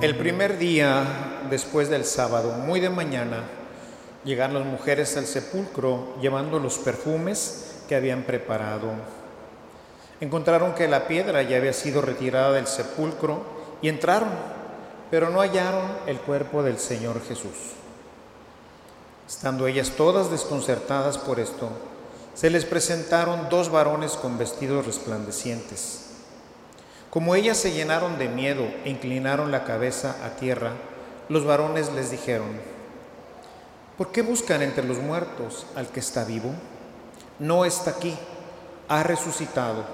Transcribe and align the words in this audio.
El 0.00 0.16
primer 0.16 0.58
día 0.58 1.40
después 1.50 1.88
del 1.88 2.04
sábado, 2.04 2.52
muy 2.52 2.78
de 2.78 2.88
mañana, 2.88 3.42
llegaron 4.24 4.54
las 4.54 4.64
mujeres 4.64 5.16
al 5.16 5.26
sepulcro 5.26 6.14
llevando 6.20 6.60
los 6.60 6.78
perfumes 6.78 7.82
que 7.88 7.96
habían 7.96 8.22
preparado. 8.22 8.92
Encontraron 10.20 10.76
que 10.76 10.86
la 10.86 11.08
piedra 11.08 11.42
ya 11.42 11.56
había 11.56 11.72
sido 11.72 12.00
retirada 12.00 12.52
del 12.52 12.68
sepulcro 12.68 13.42
y 13.82 13.88
entraron, 13.88 14.28
pero 15.10 15.30
no 15.30 15.40
hallaron 15.40 15.90
el 16.06 16.18
cuerpo 16.18 16.62
del 16.62 16.78
Señor 16.78 17.20
Jesús. 17.26 17.72
Estando 19.26 19.66
ellas 19.66 19.90
todas 19.96 20.30
desconcertadas 20.30 21.18
por 21.18 21.40
esto, 21.40 21.70
se 22.34 22.50
les 22.50 22.64
presentaron 22.64 23.48
dos 23.50 23.68
varones 23.68 24.12
con 24.12 24.38
vestidos 24.38 24.86
resplandecientes. 24.86 26.07
Como 27.18 27.34
ellas 27.34 27.56
se 27.56 27.72
llenaron 27.72 28.16
de 28.16 28.28
miedo 28.28 28.62
e 28.84 28.90
inclinaron 28.90 29.50
la 29.50 29.64
cabeza 29.64 30.24
a 30.24 30.36
tierra, 30.36 30.74
los 31.28 31.44
varones 31.44 31.92
les 31.92 32.12
dijeron, 32.12 32.46
¿por 33.96 34.12
qué 34.12 34.22
buscan 34.22 34.62
entre 34.62 34.84
los 34.84 34.98
muertos 34.98 35.66
al 35.74 35.88
que 35.88 35.98
está 35.98 36.24
vivo? 36.24 36.54
No 37.40 37.64
está 37.64 37.90
aquí, 37.90 38.16
ha 38.86 39.02
resucitado. 39.02 39.84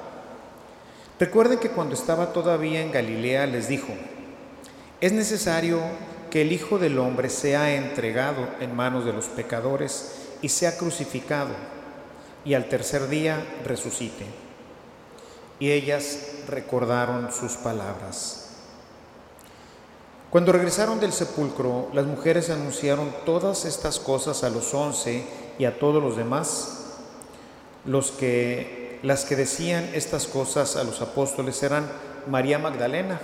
Recuerden 1.19 1.61
que 1.61 1.71
cuando 1.71 1.95
estaba 1.95 2.35
todavía 2.35 2.83
en 2.83 2.93
Galilea 2.93 3.47
les 3.47 3.69
dijo, 3.69 3.95
es 5.01 5.13
necesario 5.13 5.81
que 6.31 6.43
el 6.43 6.53
Hijo 6.53 6.79
del 6.79 6.99
Hombre 6.99 7.31
sea 7.31 7.75
entregado 7.75 8.47
en 8.61 8.77
manos 8.77 9.07
de 9.07 9.15
los 9.15 9.29
pecadores 9.29 10.27
y 10.43 10.51
sea 10.51 10.77
crucificado, 10.77 11.55
y 12.45 12.53
al 12.53 12.69
tercer 12.69 13.09
día 13.09 13.43
resucite. 13.65 14.27
Y 15.59 15.71
ellas 15.71 16.34
recordaron 16.49 17.33
sus 17.33 17.53
palabras. 17.53 18.45
Cuando 20.31 20.51
regresaron 20.51 20.99
del 20.99 21.13
sepulcro, 21.13 21.89
las 21.93 22.07
mujeres 22.07 22.51
anunciaron 22.51 23.13
todas 23.25 23.65
estas 23.65 24.01
cosas 24.01 24.43
a 24.43 24.51
los 24.51 24.75
once 24.75 25.25
y 25.61 25.65
a 25.65 25.79
todos 25.79 26.03
los 26.03 26.17
demás. 26.17 26.97
Los 27.85 28.11
que, 28.11 28.99
las 29.05 29.25
que 29.25 29.37
decían 29.37 29.89
estas 29.95 30.27
cosas 30.27 30.75
a 30.75 30.83
los 30.83 31.01
apóstoles 31.01 31.63
eran 31.63 31.89
María 32.27 32.59
Magdalena, 32.59 33.21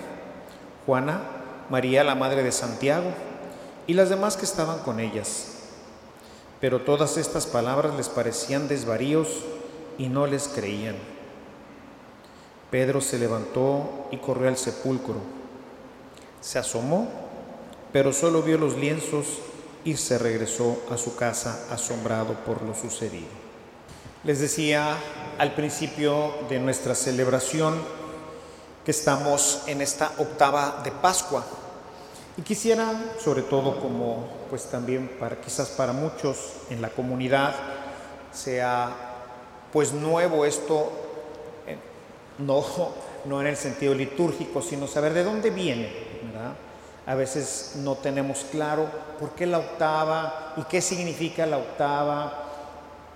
Juana, 0.87 1.23
María 1.69 2.05
la 2.05 2.15
madre 2.15 2.45
de 2.45 2.53
Santiago 2.53 3.11
y 3.89 3.95
las 3.95 4.09
demás 4.09 4.37
que 4.37 4.45
estaban 4.45 4.79
con 4.81 5.01
ellas. 5.01 5.47
Pero 6.61 6.83
todas 6.83 7.17
estas 7.17 7.47
palabras 7.47 7.95
les 7.97 8.09
parecían 8.09 8.69
desvaríos 8.69 9.29
y 9.99 10.09
no 10.09 10.29
les 10.29 10.47
creían. 10.47 10.95
Pedro 12.71 13.01
se 13.01 13.19
levantó 13.19 14.09
y 14.11 14.19
corrió 14.19 14.49
al 14.49 14.57
sepulcro. 14.57 15.17
Se 16.41 16.59
asomó, 16.59 17.09
pero 17.93 18.13
solo 18.13 18.43
vio 18.43 18.59
los 18.59 18.77
lienzos 18.77 19.27
y 19.85 19.97
se 19.97 20.19
regresó 20.19 20.79
a 20.91 20.97
su 20.97 21.17
casa 21.17 21.67
asombrado 21.71 22.35
por 22.47 22.63
lo 22.63 22.75
sucedido. 22.75 23.29
Les 24.23 24.39
decía 24.41 24.97
al 25.39 25.55
principio 25.55 26.35
de 26.49 26.59
nuestra 26.61 26.95
celebración 26.95 27.83
que 28.85 28.91
estamos 28.91 29.63
en 29.67 29.81
esta 29.81 30.13
octava 30.19 30.81
de 30.85 30.91
Pascua. 30.91 31.45
Y 32.37 32.43
quisiera, 32.43 33.15
sobre 33.23 33.43
todo 33.43 33.81
como 33.81 34.29
pues 34.49 34.65
también 34.67 35.11
para 35.19 35.41
quizás 35.41 35.71
para 35.71 35.93
muchos 35.93 36.53
en 36.71 36.81
la 36.81 36.91
comunidad 36.91 37.55
sea 38.33 38.95
pues 39.73 39.93
nuevo 39.93 40.45
esto 40.45 40.91
no, 42.41 42.65
no 43.25 43.41
en 43.41 43.47
el 43.47 43.57
sentido 43.57 43.95
litúrgico, 43.95 44.63
sino 44.63 44.87
saber 44.87 45.13
de 45.13 45.25
dónde 45.25 45.51
viene. 45.51 45.93
¿verdad? 46.23 46.55
A 47.07 47.15
veces 47.15 47.73
no 47.77 47.97
tenemos 47.97 48.47
claro 48.51 48.89
por 49.19 49.31
qué 49.31 49.47
la 49.47 49.59
octava 49.59 50.55
y 50.57 50.63
qué 50.65 50.81
significa 50.81 51.47
la 51.47 51.59
octava. 51.59 52.47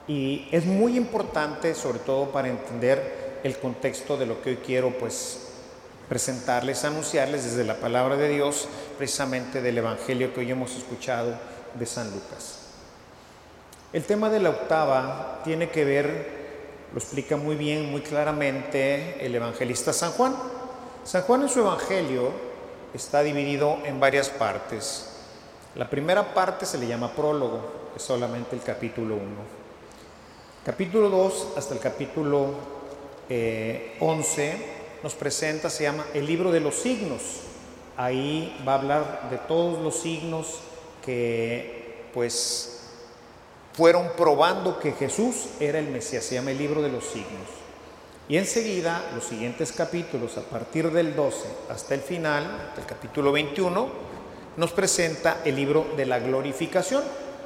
Y 0.07 0.49
es 0.51 0.65
muy 0.67 0.97
importante, 0.97 1.75
sobre 1.75 1.99
todo 2.01 2.31
para 2.31 2.49
entender 2.49 3.41
el 3.43 3.59
contexto 3.59 4.17
de 4.17 4.27
lo 4.27 4.41
que 4.43 4.51
hoy 4.51 4.57
quiero 4.57 4.91
pues 4.99 5.41
presentarles, 6.09 6.85
anunciarles 6.85 7.45
desde 7.45 7.65
la 7.65 7.77
palabra 7.77 8.17
de 8.17 8.29
Dios, 8.29 8.69
precisamente 8.99 9.63
del 9.63 9.79
Evangelio 9.79 10.35
que 10.35 10.41
hoy 10.41 10.51
hemos 10.51 10.77
escuchado 10.77 11.35
de 11.75 11.87
San 11.87 12.11
Lucas. 12.11 12.59
El 13.93 14.05
tema 14.05 14.29
de 14.29 14.41
la 14.41 14.51
octava 14.51 15.41
tiene 15.45 15.71
que 15.71 15.85
ver 15.85 16.44
lo 16.93 16.99
explica 16.99 17.37
muy 17.37 17.57
bien, 17.57 17.91
muy 17.91 18.03
claramente 18.03 19.25
el 19.25 19.35
evangelista 19.35 19.93
San 19.93 20.13
Juan. 20.13 20.35
San 21.05 21.23
Juan 21.23 21.43
en 21.43 21.49
su 21.49 21.61
evangelio 21.61 22.31
está 22.95 23.23
dividido 23.23 23.79
en 23.85 24.01
varias 24.01 24.29
partes. 24.29 25.11
La 25.75 25.91
primera 25.91 26.35
parte 26.35 26.67
se 26.67 26.79
le 26.79 26.87
llama 26.87 27.13
prólogo, 27.13 27.91
es 27.97 28.03
solamente 28.03 28.55
el 28.55 28.63
capítulo 28.63 29.17
1. 29.17 29.25
Capítulo 30.65 31.09
2 31.11 31.49
hasta 31.57 31.75
el 31.75 31.81
capítulo 31.81 32.55
11 33.29 34.49
eh, 34.51 34.57
nos 35.03 35.15
presenta, 35.15 35.69
se 35.69 35.83
llama 35.83 36.07
el 36.15 36.27
libro 36.27 36.53
de 36.53 36.61
los 36.61 36.77
signos. 36.77 37.41
Ahí 37.97 38.57
va 38.67 38.73
a 38.73 38.79
hablar 38.79 39.29
de 39.31 39.39
todos 39.39 39.83
los 39.83 39.97
signos 39.97 40.61
que 41.05 42.09
pues 42.15 42.74
fueron 43.75 44.11
probando 44.17 44.79
que 44.79 44.93
Jesús 44.93 45.49
era 45.59 45.81
el 45.81 45.89
Mesías, 45.89 46.25
se 46.25 46.37
llama 46.37 46.53
el 46.53 46.59
libro 46.59 46.81
de 46.81 46.91
los 46.91 47.05
signos. 47.05 47.49
Y 48.29 48.39
enseguida, 48.39 49.11
los 49.15 49.25
siguientes 49.25 49.73
capítulos, 49.73 50.39
a 50.39 50.43
partir 50.43 50.91
del 50.91 51.15
12 51.15 51.47
hasta 51.69 51.95
el 51.95 52.01
final, 52.01 52.73
del 52.75 52.87
capítulo 52.87 53.33
21, 53.33 53.89
nos 54.57 54.73
presenta 54.73 55.43
el 55.45 55.57
libro 55.57 55.87
de 55.97 56.07
la 56.07 56.21
glorificación. 56.21 57.03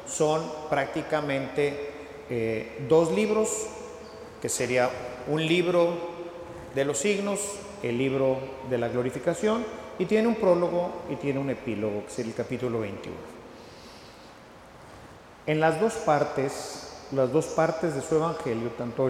Son 0.06 0.42
prácticamente 0.68 1.90
eh, 2.30 2.84
dos 2.88 3.10
libros, 3.12 3.66
que 4.40 4.48
sería 4.48 4.90
un 5.26 5.44
libro 5.44 5.94
de 6.74 6.84
los 6.84 6.98
signos, 6.98 7.40
el 7.82 7.96
libro 7.96 8.38
de 8.68 8.78
la 8.78 8.88
glorificación, 8.88 9.64
y 9.98 10.04
tiene 10.04 10.28
un 10.28 10.36
prólogo 10.36 10.92
y 11.10 11.16
tiene 11.16 11.40
un 11.40 11.50
epílogo, 11.50 12.04
que 12.04 12.12
es 12.12 12.18
el 12.20 12.34
capítulo 12.34 12.80
21. 12.80 13.37
En 15.48 15.60
las 15.60 15.80
dos 15.80 15.94
partes, 15.94 16.82
las 17.10 17.32
dos 17.32 17.46
partes 17.46 17.94
de 17.94 18.02
su 18.02 18.16
evangelio, 18.16 18.68
tanto 18.76 19.08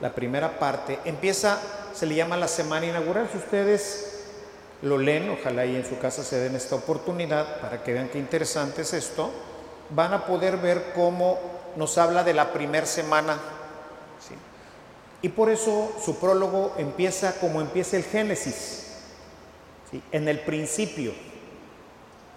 la 0.00 0.14
primera 0.14 0.60
parte, 0.60 1.00
empieza, 1.04 1.58
se 1.92 2.06
le 2.06 2.14
llama 2.14 2.36
la 2.36 2.46
semana 2.46 2.86
inaugural. 2.86 3.28
Si 3.32 3.38
ustedes 3.38 4.20
lo 4.82 4.96
leen, 4.96 5.28
ojalá 5.30 5.66
y 5.66 5.74
en 5.74 5.84
su 5.84 5.98
casa 5.98 6.22
se 6.22 6.38
den 6.38 6.54
esta 6.54 6.76
oportunidad 6.76 7.60
para 7.60 7.82
que 7.82 7.94
vean 7.94 8.10
qué 8.10 8.20
interesante 8.20 8.82
es 8.82 8.92
esto, 8.92 9.32
van 9.90 10.14
a 10.14 10.24
poder 10.24 10.58
ver 10.58 10.92
cómo 10.94 11.40
nos 11.74 11.98
habla 11.98 12.22
de 12.22 12.34
la 12.34 12.52
primera 12.52 12.86
semana. 12.86 13.36
Y 15.20 15.30
por 15.30 15.50
eso 15.50 15.90
su 16.04 16.14
prólogo 16.20 16.74
empieza 16.78 17.40
como 17.40 17.60
empieza 17.60 17.96
el 17.96 18.04
Génesis. 18.04 18.86
En 20.12 20.28
el 20.28 20.38
principio 20.38 21.12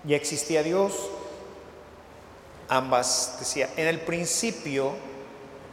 ya 0.04 0.16
existía 0.16 0.64
Dios, 0.64 0.94
ambas 2.70 3.38
decía, 3.40 3.70
en 3.78 3.88
el 3.88 4.00
principio, 4.00 4.94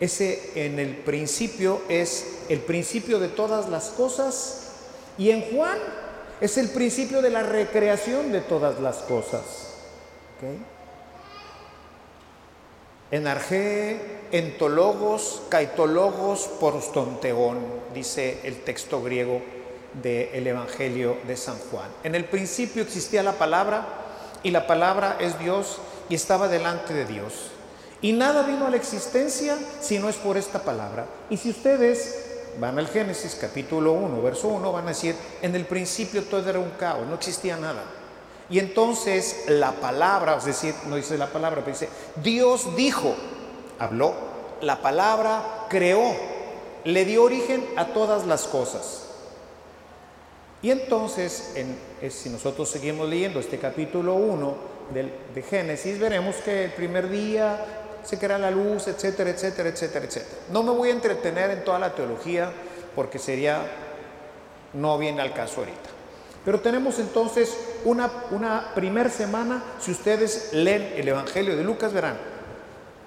ese 0.00 0.50
en 0.54 0.78
el 0.78 0.97
principio 0.97 1.80
es 1.88 2.26
el 2.48 2.60
principio 2.60 3.19
de 3.19 3.28
todas 3.28 3.69
las 3.69 3.91
cosas 3.91 4.70
y 5.16 5.30
en 5.30 5.42
Juan 5.53 5.78
es 6.41 6.58
el 6.58 6.70
principio 6.70 7.22
de 7.22 7.30
la 7.30 7.42
recreación 7.42 8.32
de 8.32 8.41
todas 8.41 8.80
las 8.80 8.97
cosas. 8.98 9.42
En 13.12 13.26
Arge, 13.28 14.00
entologos, 14.32 15.42
caitologos, 15.48 16.48
prostonteón, 16.59 17.59
dice 17.95 18.41
el 18.42 18.62
texto 18.62 19.03
griego 19.03 19.41
del 20.03 20.47
Evangelio 20.47 21.18
de 21.28 21.36
San 21.36 21.59
Juan. 21.71 21.88
En 22.03 22.15
el 22.15 22.24
principio 22.24 22.83
existía 22.83 23.22
la 23.22 23.34
palabra 23.34 23.86
y 24.42 24.50
la 24.50 24.66
palabra 24.66 25.18
es 25.21 25.38
Dios 25.38 25.78
y 26.12 26.14
estaba 26.14 26.47
delante 26.47 26.92
de 26.92 27.06
Dios. 27.06 27.32
Y 28.03 28.12
nada 28.12 28.42
vino 28.42 28.66
a 28.66 28.70
la 28.70 28.76
existencia 28.76 29.56
si 29.80 29.98
no 29.98 30.10
es 30.10 30.16
por 30.16 30.36
esta 30.36 30.62
palabra. 30.62 31.06
Y 31.30 31.38
si 31.38 31.48
ustedes 31.48 32.50
van 32.60 32.78
al 32.78 32.86
Génesis 32.86 33.38
capítulo 33.41 33.94
1, 33.94 34.20
verso 34.20 34.48
1, 34.48 34.72
van 34.72 34.84
a 34.84 34.88
decir, 34.88 35.16
en 35.41 35.54
el 35.54 35.64
principio 35.64 36.22
todo 36.24 36.50
era 36.50 36.59
un 36.59 36.68
caos, 36.72 37.06
no 37.06 37.14
existía 37.14 37.56
nada. 37.56 37.84
Y 38.50 38.59
entonces 38.59 39.44
la 39.48 39.72
palabra, 39.72 40.36
es 40.36 40.44
decir, 40.44 40.74
no 40.86 40.97
dice 40.97 41.16
la 41.16 41.28
palabra, 41.28 41.62
pero 41.64 41.72
dice, 41.72 41.88
Dios 42.22 42.76
dijo, 42.76 43.14
habló, 43.78 44.12
la 44.60 44.82
palabra 44.82 45.66
creó, 45.70 46.14
le 46.84 47.06
dio 47.06 47.22
origen 47.22 47.66
a 47.76 47.86
todas 47.86 48.26
las 48.26 48.42
cosas. 48.42 49.06
Y 50.60 50.72
entonces, 50.72 51.54
en, 51.54 52.10
si 52.10 52.28
nosotros 52.28 52.68
seguimos 52.68 53.09
leyendo 53.09 53.41
este 53.41 53.59
capítulo 53.59 54.12
1, 54.12 54.72
de, 54.93 55.43
Génesis, 55.43 55.99
veremos 55.99 56.37
que 56.37 56.67
el 56.67 56.73
primer 56.73 57.09
día 57.09 57.65
se 58.03 58.19
crea 58.19 58.39
la 58.39 58.51
luz, 58.51 58.89
etcétera, 58.89 59.31
etcétera, 59.31 59.69
etcétera, 59.69 60.05
etcétera. 60.05 60.41
No 60.51 60.63
me 60.63 60.73
voy 60.73 60.91
a 60.91 60.93
entretener 60.93 61.51
en 61.51 61.65
toda 61.65 61.79
la 61.79 61.95
teología 61.95 62.51
porque 62.95 63.19
sería, 63.19 63.63
no 64.73 64.99
viene 64.99 65.23
al 65.23 65.33
caso 65.33 65.61
ahorita. 65.61 65.91
Pero 66.45 66.61
tenemos 66.61 66.99
entonces 66.99 67.57
una, 67.84 68.11
una 68.33 68.73
primer 68.75 69.11
semana, 69.11 69.63
si 69.79 69.93
ustedes 69.93 70.53
leen 70.53 70.93
el 70.97 71.07
Evangelio 71.07 71.57
de 71.57 71.63
Lucas, 71.63 71.93
verán, 71.93 72.19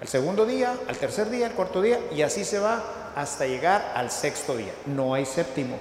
al 0.01 0.07
segundo 0.07 0.45
día, 0.45 0.73
al 0.87 0.97
tercer 0.97 1.29
día, 1.29 1.47
al 1.47 1.53
cuarto 1.53 1.81
día, 1.81 1.99
y 2.15 2.21
así 2.21 2.45
se 2.45 2.59
va 2.59 3.11
hasta 3.15 3.45
llegar 3.45 3.93
al 3.95 4.11
sexto 4.11 4.55
día. 4.55 4.73
No 4.85 5.13
hay 5.13 5.25
séptimo. 5.25 5.79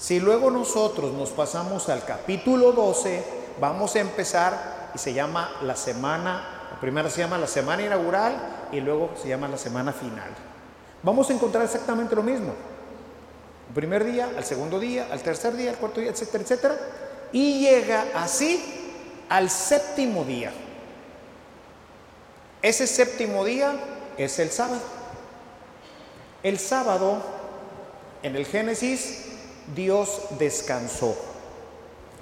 Si 0.00 0.18
luego 0.18 0.50
nosotros 0.50 1.12
nos 1.12 1.28
pasamos 1.28 1.90
al 1.90 2.06
capítulo 2.06 2.72
12, 2.72 3.22
vamos 3.60 3.94
a 3.94 4.00
empezar 4.00 4.92
y 4.94 4.98
se 4.98 5.12
llama 5.12 5.52
la 5.60 5.76
semana, 5.76 6.68
la 6.72 6.80
primera 6.80 7.10
se 7.10 7.20
llama 7.20 7.36
la 7.36 7.46
semana 7.46 7.82
inaugural 7.82 8.68
y 8.72 8.80
luego 8.80 9.10
se 9.20 9.28
llama 9.28 9.46
la 9.46 9.58
semana 9.58 9.92
final. 9.92 10.30
Vamos 11.02 11.28
a 11.28 11.34
encontrar 11.34 11.64
exactamente 11.64 12.16
lo 12.16 12.22
mismo. 12.22 12.54
El 13.68 13.74
primer 13.74 14.02
día, 14.02 14.30
al 14.34 14.42
segundo 14.42 14.80
día, 14.80 15.06
al 15.12 15.20
tercer 15.20 15.54
día, 15.54 15.68
al 15.68 15.76
cuarto 15.76 16.00
día, 16.00 16.12
etcétera, 16.12 16.44
etcétera. 16.44 16.78
Y 17.32 17.60
llega 17.60 18.06
así 18.14 18.58
al 19.28 19.50
séptimo 19.50 20.24
día. 20.24 20.50
Ese 22.62 22.86
séptimo 22.86 23.44
día 23.44 23.74
es 24.16 24.38
el 24.38 24.50
sábado. 24.50 24.80
El 26.42 26.58
sábado, 26.58 27.18
en 28.22 28.34
el 28.34 28.46
Génesis, 28.46 29.26
Dios 29.74 30.22
descansó. 30.38 31.16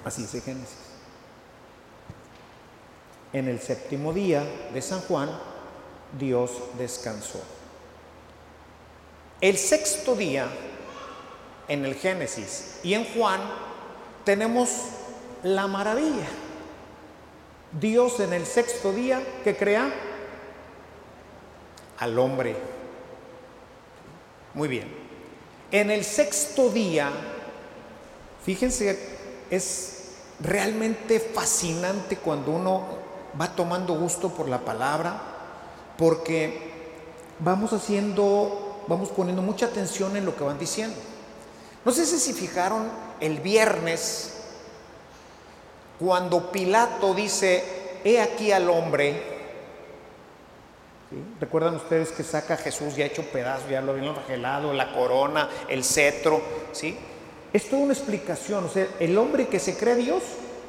Así 0.05 0.23
dice 0.23 0.41
Génesis. 0.41 0.77
En 3.33 3.47
el 3.47 3.59
séptimo 3.59 4.13
día 4.13 4.43
de 4.73 4.81
San 4.81 5.01
Juan, 5.01 5.29
Dios 6.17 6.51
descansó. 6.77 7.41
El 9.41 9.57
sexto 9.57 10.15
día, 10.15 10.47
en 11.67 11.85
el 11.85 11.95
Génesis 11.95 12.79
y 12.83 12.93
en 12.93 13.05
Juan, 13.13 13.39
tenemos 14.25 14.69
la 15.43 15.67
maravilla. 15.67 16.27
Dios 17.79 18.19
en 18.19 18.33
el 18.33 18.45
sexto 18.45 18.91
día 18.91 19.21
que 19.43 19.55
crea 19.55 19.93
al 21.99 22.17
hombre. 22.17 22.55
Muy 24.55 24.67
bien. 24.67 24.91
En 25.71 25.91
el 25.91 26.03
sexto 26.03 26.69
día 26.71 27.11
Fíjense, 28.43 28.97
es 29.49 30.11
realmente 30.39 31.19
fascinante 31.19 32.17
cuando 32.17 32.51
uno 32.51 32.85
va 33.39 33.55
tomando 33.55 33.93
gusto 33.95 34.29
por 34.29 34.47
la 34.47 34.59
palabra, 34.59 35.21
porque 35.97 36.69
vamos 37.39 37.73
haciendo, 37.73 38.83
vamos 38.87 39.09
poniendo 39.09 39.41
mucha 39.41 39.67
atención 39.67 40.15
en 40.15 40.25
lo 40.25 40.35
que 40.35 40.43
van 40.43 40.59
diciendo. 40.59 40.95
No 41.85 41.91
sé 41.91 42.05
si 42.05 42.33
fijaron 42.33 42.89
el 43.19 43.39
viernes, 43.39 44.33
cuando 45.99 46.51
Pilato 46.51 47.13
dice, 47.13 47.99
he 48.03 48.21
aquí 48.21 48.51
al 48.51 48.69
hombre, 48.69 49.39
¿Recuerdan 51.39 51.75
ustedes 51.75 52.11
que 52.11 52.23
saca 52.23 52.53
a 52.53 52.57
Jesús 52.57 52.95
ya 52.95 53.05
hecho 53.05 53.23
pedazo, 53.23 53.67
ya 53.67 53.81
lo 53.81 53.93
habían 53.93 54.15
regelado, 54.15 54.73
la 54.73 54.93
corona, 54.93 55.49
el 55.67 55.83
cetro? 55.83 56.39
¿sí? 56.71 56.95
Es 57.51 57.69
toda 57.69 57.81
una 57.81 57.93
explicación, 57.93 58.65
o 58.65 58.69
sea, 58.69 58.87
el 58.99 59.17
hombre 59.17 59.47
que 59.47 59.59
se 59.59 59.75
cree 59.75 59.95
Dios, 59.95 60.21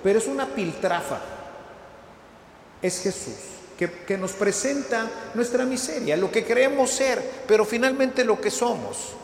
pero 0.03 0.19
es 0.19 0.27
una 0.27 0.47
piltrafa, 0.47 1.21
es 2.81 3.03
Jesús, 3.03 3.35
que, 3.79 3.91
que, 3.91 4.17
nos 4.17 4.33
presenta 4.33 5.11
nuestra 5.35 5.65
miseria, 5.65 6.17
lo 6.17 6.31
que 6.31 6.45
creemos 6.45 6.91
ser, 6.91 7.23
pero 7.47 7.65
finalmente 7.65 8.25
lo 8.25 8.41
que 8.41 8.51
somos. 8.51 9.15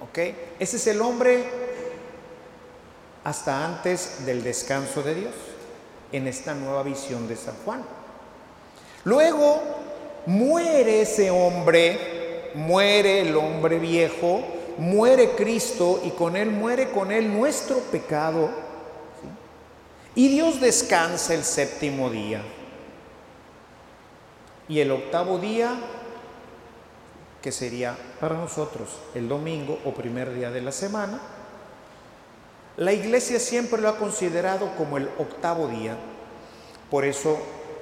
¿Ok? 0.00 0.18
Ese 0.60 0.76
es 0.76 0.86
el 0.86 1.00
hombre 1.00 1.44
hasta 3.24 3.64
antes 3.64 4.24
del 4.24 4.42
descanso 4.42 5.02
de 5.02 5.14
Dios, 5.14 5.34
en 6.12 6.26
esta 6.26 6.54
nueva 6.54 6.82
visión 6.82 7.28
de 7.28 7.36
San 7.36 7.54
Juan. 7.64 7.84
Luego 9.04 9.60
muere 10.26 11.02
ese 11.02 11.30
hombre, 11.30 12.50
muere 12.54 13.20
el 13.20 13.36
hombre 13.36 13.78
viejo, 13.78 14.42
muere 14.78 15.32
Cristo 15.32 16.00
y 16.04 16.10
con 16.10 16.36
Él 16.36 16.50
muere 16.50 16.90
con 16.90 17.10
Él 17.12 17.32
nuestro 17.32 17.78
pecado. 17.78 18.50
Y 20.14 20.28
Dios 20.28 20.60
descansa 20.60 21.34
el 21.34 21.44
séptimo 21.44 22.10
día. 22.10 22.42
Y 24.68 24.80
el 24.80 24.90
octavo 24.90 25.38
día, 25.38 25.74
que 27.42 27.52
sería 27.52 27.96
para 28.20 28.36
nosotros 28.36 28.88
el 29.14 29.28
domingo 29.28 29.78
o 29.84 29.92
primer 29.92 30.34
día 30.34 30.50
de 30.50 30.60
la 30.60 30.72
semana, 30.72 31.20
la 32.76 32.92
iglesia 32.92 33.40
siempre 33.40 33.80
lo 33.80 33.88
ha 33.88 33.96
considerado 33.96 34.76
como 34.76 34.98
el 34.98 35.08
octavo 35.18 35.68
día. 35.68 35.96
Por 36.90 37.04
eso 37.04 37.38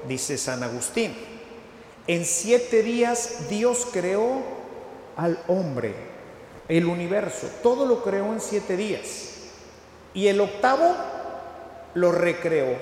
dice 0.08 0.38
San 0.38 0.62
Agustín, 0.62 1.14
en 2.06 2.24
siete 2.24 2.82
días 2.82 3.48
Dios 3.48 3.86
creó 3.92 4.42
al 5.16 5.38
hombre 5.48 6.15
el 6.68 6.86
universo, 6.86 7.48
todo 7.62 7.86
lo 7.86 8.02
creó 8.02 8.32
en 8.32 8.40
siete 8.40 8.76
días. 8.76 9.32
Y 10.14 10.28
el 10.28 10.40
octavo 10.40 10.94
lo 11.94 12.12
recreó. 12.12 12.76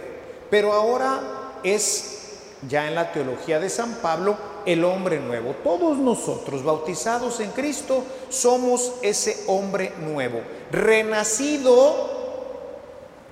Pero 0.51 0.73
ahora 0.73 1.21
es, 1.63 2.39
ya 2.69 2.87
en 2.87 2.95
la 2.95 3.13
teología 3.13 3.59
de 3.59 3.69
San 3.69 3.95
Pablo, 3.97 4.37
el 4.67 4.85
hombre 4.85 5.21
nuevo. 5.21 5.55
Todos 5.63 5.99
nosotros, 5.99 6.63
bautizados 6.63 7.41
en 7.41 7.51
Cristo, 7.51 8.05
somos 8.29 8.93
ese 9.03 9.45
hombre 9.47 9.93
nuevo, 10.01 10.41
renacido 10.71 12.15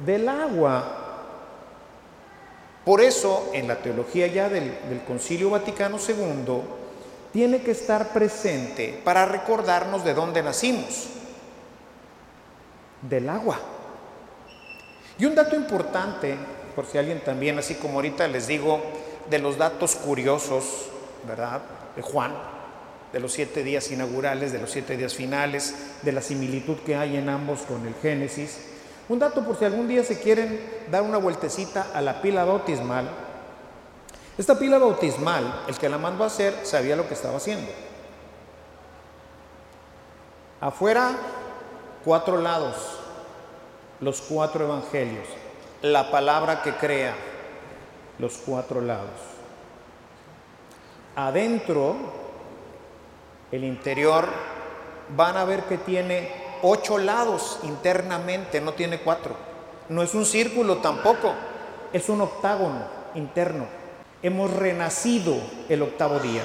del 0.05 0.29
agua. 0.29 0.99
Por 2.85 3.01
eso, 3.01 3.51
en 3.53 3.69
la 3.69 3.77
teología 3.77 4.27
ya 4.27 4.49
del, 4.49 5.03
Concilio 5.07 5.51
Vaticano 5.51 5.99
II, 5.99 6.63
tiene 7.33 7.63
que 7.63 7.71
estar 7.71 8.13
presente 8.13 9.01
para 9.05 9.25
recordarnos 9.25 10.05
de 10.05 10.15
dónde 10.15 10.43
nacimos, 10.43 11.09
del 13.01 13.29
agua. 13.29 13.59
Y 15.19 15.25
un 15.25 15.35
dato 15.35 15.57
importante, 15.57 16.37
por 16.77 16.87
si 16.87 16.99
alguien 16.99 17.21
también, 17.21 17.59
así 17.59 17.75
como 17.75 17.95
ahorita 17.95 18.29
les 18.29 18.47
digo, 18.47 18.81
de 19.31 19.39
los 19.39 19.57
datos 19.57 19.97
curiosos, 19.97 20.89
¿verdad? 21.27 21.63
De 21.97 22.03
Juan, 22.03 22.33
de 23.13 23.21
los 23.21 23.33
siete 23.33 23.63
días 23.63 23.91
inaugurales, 23.91 24.53
de 24.53 24.59
los 24.59 24.71
siete 24.71 24.97
días 24.97 25.15
finales, 25.15 25.75
de 26.03 26.13
la 26.13 26.23
similitud 26.23 26.79
que 26.79 26.97
hay 26.97 27.17
en 27.17 27.29
ambos 27.29 27.61
con 27.63 27.87
el 27.87 27.95
Génesis. 27.95 28.59
Un 29.09 29.19
dato 29.19 29.45
por 29.45 29.59
si 29.59 29.65
algún 29.65 29.89
día 29.89 30.05
se 30.05 30.21
quieren 30.21 30.61
dar 30.91 31.03
una 31.03 31.19
vueltecita 31.19 31.89
a 31.95 32.01
la 32.01 32.23
pila 32.23 32.45
bautismal, 32.45 33.09
esta 34.39 34.59
pila 34.59 34.79
bautismal, 34.79 35.65
el 35.69 35.77
que 35.77 35.91
la 35.91 35.99
mandó 35.99 36.25
a 36.25 36.29
hacer, 36.29 36.65
sabía 36.65 36.97
lo 36.97 37.07
que 37.07 37.15
estaba 37.15 37.37
haciendo. 37.37 37.71
Afuera, 40.61 41.13
cuatro 42.03 42.39
lados, 42.39 42.77
los 44.01 44.23
cuatro 44.23 44.65
evangelios, 44.65 45.27
la 45.83 46.11
palabra 46.11 46.63
que 46.63 46.75
crea, 46.77 47.15
los 48.19 48.39
cuatro 48.39 48.81
lados. 48.81 49.11
Adentro, 51.15 51.97
el 53.51 53.65
interior, 53.65 54.29
van 55.15 55.37
a 55.37 55.45
ver 55.45 55.65
que 55.65 55.77
tiene 55.77 56.33
ocho 56.63 56.97
lados 56.97 57.59
internamente, 57.65 58.63
no 58.63 58.73
tiene 58.73 59.01
cuatro. 59.01 59.37
No 59.91 60.03
es 60.03 60.15
un 60.15 60.25
círculo 60.25 60.79
tampoco, 60.79 61.35
es 61.93 62.09
un 62.09 62.23
octágono 62.23 62.87
interno 63.15 63.82
hemos 64.23 64.53
renacido 64.53 65.37
el 65.69 65.83
octavo 65.83 66.19
día. 66.21 66.43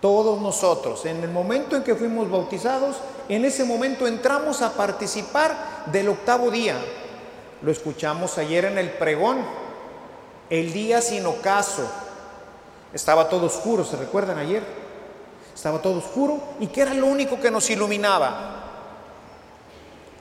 Todos 0.00 0.40
nosotros, 0.40 1.04
en 1.04 1.22
el 1.22 1.30
momento 1.30 1.76
en 1.76 1.82
que 1.82 1.94
fuimos 1.94 2.30
bautizados, 2.30 2.96
en 3.28 3.44
ese 3.44 3.64
momento 3.64 4.06
entramos 4.06 4.62
a 4.62 4.72
participar 4.72 5.84
del 5.86 6.08
octavo 6.08 6.50
día. 6.50 6.76
Lo 7.62 7.70
escuchamos 7.70 8.38
ayer 8.38 8.64
en 8.64 8.78
el 8.78 8.90
pregón, 8.90 9.38
el 10.48 10.72
día 10.72 11.02
sin 11.02 11.26
ocaso. 11.26 11.86
Estaba 12.94 13.28
todo 13.28 13.46
oscuro, 13.46 13.84
¿se 13.84 13.96
recuerdan 13.96 14.38
ayer? 14.38 14.62
Estaba 15.54 15.82
todo 15.82 15.98
oscuro 15.98 16.40
y 16.58 16.68
¿qué 16.68 16.82
era 16.82 16.94
lo 16.94 17.06
único 17.06 17.38
que 17.38 17.50
nos 17.50 17.68
iluminaba? 17.68 18.56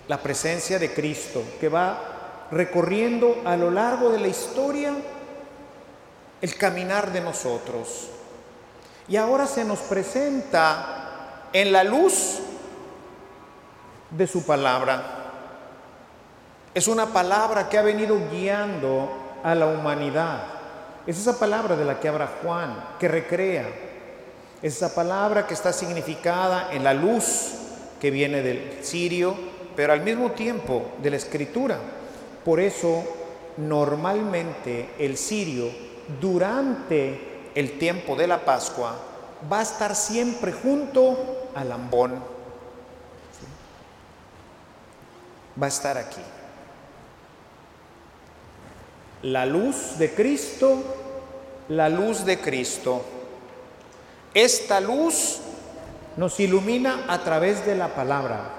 La 0.10 0.22
presencia 0.22 0.77
de 0.77 0.94
Cristo 0.94 1.41
que 1.60 1.70
va 1.70 2.48
recorriendo 2.51 3.38
a 3.46 3.56
lo 3.56 3.72
largo 3.72 4.10
de 4.10 4.20
la 4.20 4.27
historia 4.27 4.94
el 6.41 6.55
caminar 6.55 7.12
de 7.12 7.22
nosotros. 7.22 8.10
Y 9.08 9.15
ahora 9.15 9.46
se 9.48 9.65
nos 9.65 9.79
presenta 9.79 11.48
en 11.51 11.72
la 11.72 11.84
luz 11.84 12.39
de 14.12 14.27
su 14.27 14.46
palabra. 14.46 15.03
Es 16.74 16.88
una 16.88 17.08
palabra 17.08 17.69
que 17.69 17.77
ha 17.77 17.81
venido 17.81 18.17
guiando 18.31 19.10
a 19.43 19.55
la 19.55 19.65
humanidad. 19.65 20.43
Es 21.08 21.17
esa 21.17 21.39
palabra 21.39 21.75
de 21.75 21.86
la 21.86 22.00
que 22.00 22.08
habla 22.08 22.29
Juan, 22.43 22.75
que 23.00 23.08
recrea. 23.08 23.67
Es 24.62 24.75
esa 24.75 24.93
palabra 24.93 25.48
que 25.48 25.53
está 25.53 25.74
significada 25.74 26.69
en 26.72 26.84
la 26.84 26.93
luz 26.93 27.53
que 28.00 28.12
viene 28.12 28.41
del 28.41 28.79
cirio 28.84 29.36
pero 29.79 29.93
al 29.93 30.01
mismo 30.01 30.31
tiempo 30.31 30.91
de 31.01 31.10
la 31.10 31.15
escritura. 31.15 31.79
Por 32.43 32.60
eso, 32.60 33.01
normalmente 33.55 34.89
el 35.00 35.15
sirio, 35.15 35.69
durante 36.20 37.51
el 37.56 37.78
tiempo 37.78 38.16
de 38.16 38.28
la 38.28 38.44
Pascua, 38.46 38.96
va 39.51 39.60
a 39.60 39.63
estar 39.63 39.96
siempre 39.96 40.51
junto 40.51 41.50
al 41.56 41.72
ambón. 41.72 42.24
Va 45.62 45.66
a 45.66 45.70
estar 45.70 45.98
aquí. 45.98 46.22
La 49.24 49.46
luz 49.46 49.98
de 49.98 50.13
Cristo, 50.13 50.82
la 51.68 51.89
luz 51.89 52.25
de 52.25 52.39
Cristo. 52.39 53.04
Esta 54.34 54.80
luz 54.80 55.39
nos 56.16 56.39
ilumina 56.39 57.06
a 57.08 57.20
través 57.24 57.66
de 57.66 57.75
la 57.75 57.89
palabra 57.96 58.51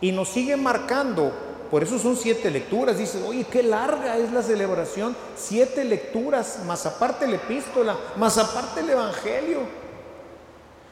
y 0.00 0.12
nos 0.12 0.28
sigue 0.28 0.56
marcando. 0.56 1.49
Por 1.70 1.82
eso 1.82 1.98
son 1.98 2.16
siete 2.16 2.50
lecturas. 2.50 2.98
Dices, 2.98 3.22
oye, 3.26 3.44
qué 3.44 3.62
larga 3.62 4.16
es 4.16 4.32
la 4.32 4.42
celebración. 4.42 5.16
Siete 5.36 5.84
lecturas, 5.84 6.60
más 6.66 6.84
aparte 6.86 7.26
la 7.26 7.36
epístola, 7.36 7.96
más 8.16 8.38
aparte 8.38 8.80
el 8.80 8.90
Evangelio. 8.90 9.60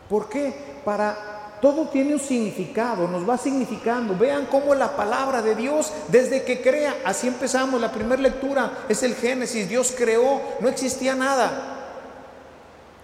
¿Por 0.08 0.28
qué? 0.28 0.54
Para 0.84 1.58
todo 1.60 1.88
tiene 1.88 2.14
un 2.14 2.20
significado, 2.20 3.08
nos 3.08 3.28
va 3.28 3.36
significando. 3.36 4.16
Vean 4.16 4.46
cómo 4.46 4.74
la 4.74 4.96
palabra 4.96 5.42
de 5.42 5.54
Dios, 5.54 5.92
desde 6.08 6.44
que 6.44 6.62
crea, 6.62 6.96
así 7.04 7.26
empezamos, 7.26 7.80
la 7.80 7.90
primera 7.90 8.22
lectura 8.22 8.84
es 8.88 9.02
el 9.02 9.14
Génesis, 9.14 9.68
Dios 9.68 9.92
creó, 9.96 10.40
no 10.60 10.68
existía 10.68 11.14
nada. 11.14 11.74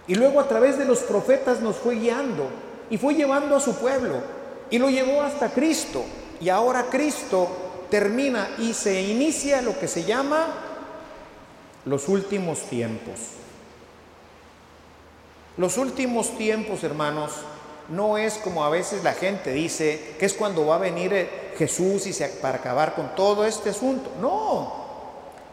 Y 0.07 0.15
luego 0.15 0.39
a 0.39 0.47
través 0.47 0.77
de 0.77 0.85
los 0.85 0.99
profetas 0.99 1.59
nos 1.59 1.75
fue 1.75 1.95
guiando 1.95 2.47
y 2.89 2.97
fue 2.97 3.15
llevando 3.15 3.55
a 3.55 3.59
su 3.59 3.75
pueblo 3.75 4.21
y 4.69 4.77
lo 4.77 4.89
llevó 4.89 5.21
hasta 5.21 5.49
Cristo. 5.49 6.03
Y 6.39 6.49
ahora 6.49 6.85
Cristo 6.89 7.64
termina 7.89 8.49
y 8.57 8.73
se 8.73 9.01
inicia 9.01 9.61
lo 9.61 9.77
que 9.79 9.87
se 9.87 10.03
llama 10.03 10.47
los 11.85 12.07
últimos 12.07 12.61
tiempos. 12.69 13.19
Los 15.57 15.77
últimos 15.77 16.37
tiempos, 16.37 16.83
hermanos, 16.83 17.31
no 17.89 18.17
es 18.17 18.33
como 18.35 18.63
a 18.63 18.69
veces 18.69 19.03
la 19.03 19.13
gente 19.13 19.53
dice, 19.53 20.15
que 20.19 20.25
es 20.25 20.33
cuando 20.33 20.65
va 20.65 20.75
a 20.75 20.79
venir 20.79 21.13
eh, 21.13 21.53
Jesús 21.57 22.07
y 22.07 22.13
se, 22.13 22.27
para 22.27 22.57
acabar 22.57 22.95
con 22.95 23.15
todo 23.15 23.45
este 23.45 23.69
asunto. 23.69 24.09
No, 24.19 24.73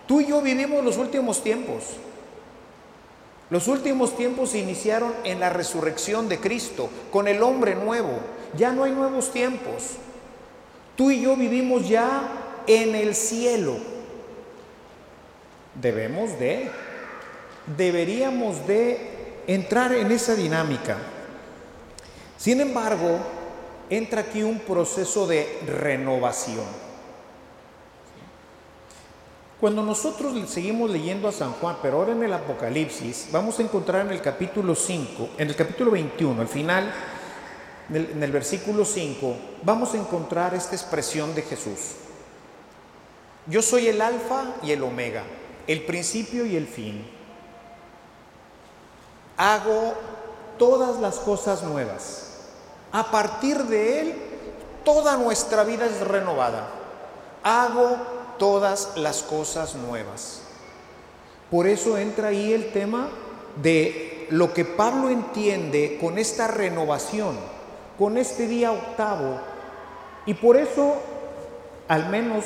tú 0.07 0.21
y 0.21 0.27
yo 0.27 0.41
vivimos 0.41 0.85
los 0.85 0.97
últimos 0.97 1.43
tiempos. 1.43 1.85
Los 3.51 3.69
últimos 3.69 4.17
tiempos 4.17 4.51
se 4.51 4.59
iniciaron 4.59 5.12
en 5.25 5.39
la 5.39 5.51
resurrección 5.51 6.29
de 6.29 6.41
Cristo, 6.41 6.89
con 7.12 7.29
el 7.29 7.43
hombre 7.43 7.75
nuevo. 7.75 8.19
Ya 8.57 8.73
no 8.73 8.85
hay 8.85 8.93
nuevos 8.93 9.31
tiempos. 9.31 9.99
Tú 10.97 11.11
y 11.11 11.23
yo 11.23 11.37
vivimos 11.37 11.89
ya 11.89 12.63
en 12.67 12.95
el 12.95 13.15
cielo. 13.15 13.77
Debemos 15.75 16.39
de, 16.39 16.71
deberíamos 17.77 18.67
de 18.67 19.43
entrar 19.47 19.93
en 19.95 20.13
esa 20.13 20.35
dinámica. 20.35 20.99
Sin 22.37 22.61
embargo, 22.61 23.19
entra 23.89 24.23
aquí 24.23 24.43
un 24.43 24.59
proceso 24.61 25.27
de 25.27 25.61
renovación. 25.67 26.83
Cuando 29.61 29.85
nosotros 29.85 30.35
seguimos 30.51 30.91
leyendo 30.91 31.29
a 31.29 31.33
San 31.33 31.53
Juan, 31.53 31.77
pero 31.81 31.99
ahora 31.99 32.13
en 32.13 32.23
el 32.25 32.33
Apocalipsis, 32.33 33.29
vamos 33.31 33.59
a 33.59 33.63
encontrar 33.63 34.05
en 34.05 34.13
el 34.13 34.21
capítulo 34.21 34.75
5, 34.75 35.31
en 35.39 35.49
el 35.49 35.55
capítulo 35.55 35.93
21, 35.93 36.41
al 36.41 36.49
final, 36.49 36.93
en 37.95 38.23
el, 38.23 38.33
versículo 38.33 38.85
5, 38.85 39.37
vamos 39.63 39.95
a 39.95 39.99
encontrar 39.99 40.55
esta 40.55 40.75
expresión 40.75 41.35
de 41.35 41.43
Jesús. 41.43 41.79
Yo 43.47 43.61
soy 43.61 43.89
el 43.89 44.01
alfa 44.01 44.55
y 44.63 44.73
el 44.73 44.83
omega, 44.83 45.25
el 45.67 45.85
principio 45.85 46.47
y 46.47 46.57
el 46.57 46.67
fin. 46.67 47.05
Hago 49.37 49.95
todas 50.59 51.01
las 51.01 51.17
cosas 51.19 51.63
nuevas. 51.63 52.29
A 52.93 53.11
partir 53.11 53.59
de 53.65 54.01
Él, 54.01 54.15
toda 54.85 55.17
nuestra 55.17 55.65
vida 55.65 55.87
es 55.87 56.01
renovada. 56.01 56.69
Hago 57.43 57.97
todas 58.39 58.97
las 58.97 59.23
cosas 59.23 59.75
nuevas. 59.75 60.43
Por 61.51 61.67
eso 61.67 61.99
entra 61.99 62.29
ahí 62.29 62.53
el 62.53 62.73
tema 62.73 63.11
de 63.63 64.27
lo 64.31 64.55
que 64.55 64.65
Pablo 64.65 65.11
entiende 65.11 65.99
con 66.01 66.19
esta 66.19 66.49
renovación, 66.49 67.37
con 67.99 68.17
este 68.19 68.47
día 68.47 68.73
octavo. 68.73 69.41
Y 70.27 70.35
por 70.35 70.57
eso, 70.57 70.97
al 71.89 72.09
menos 72.09 72.45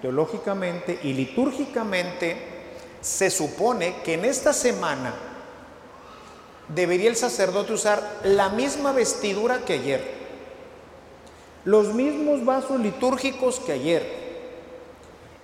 teológicamente 0.00 0.98
y 1.02 1.12
litúrgicamente, 1.12 2.36
se 3.00 3.30
supone 3.30 3.96
que 4.02 4.14
en 4.14 4.24
esta 4.24 4.52
semana 4.52 5.14
debería 6.68 7.10
el 7.10 7.16
sacerdote 7.16 7.74
usar 7.74 8.20
la 8.24 8.48
misma 8.48 8.92
vestidura 8.92 9.60
que 9.60 9.74
ayer, 9.74 10.02
los 11.64 11.92
mismos 11.92 12.44
vasos 12.44 12.80
litúrgicos 12.80 13.60
que 13.60 13.72
ayer, 13.72 14.24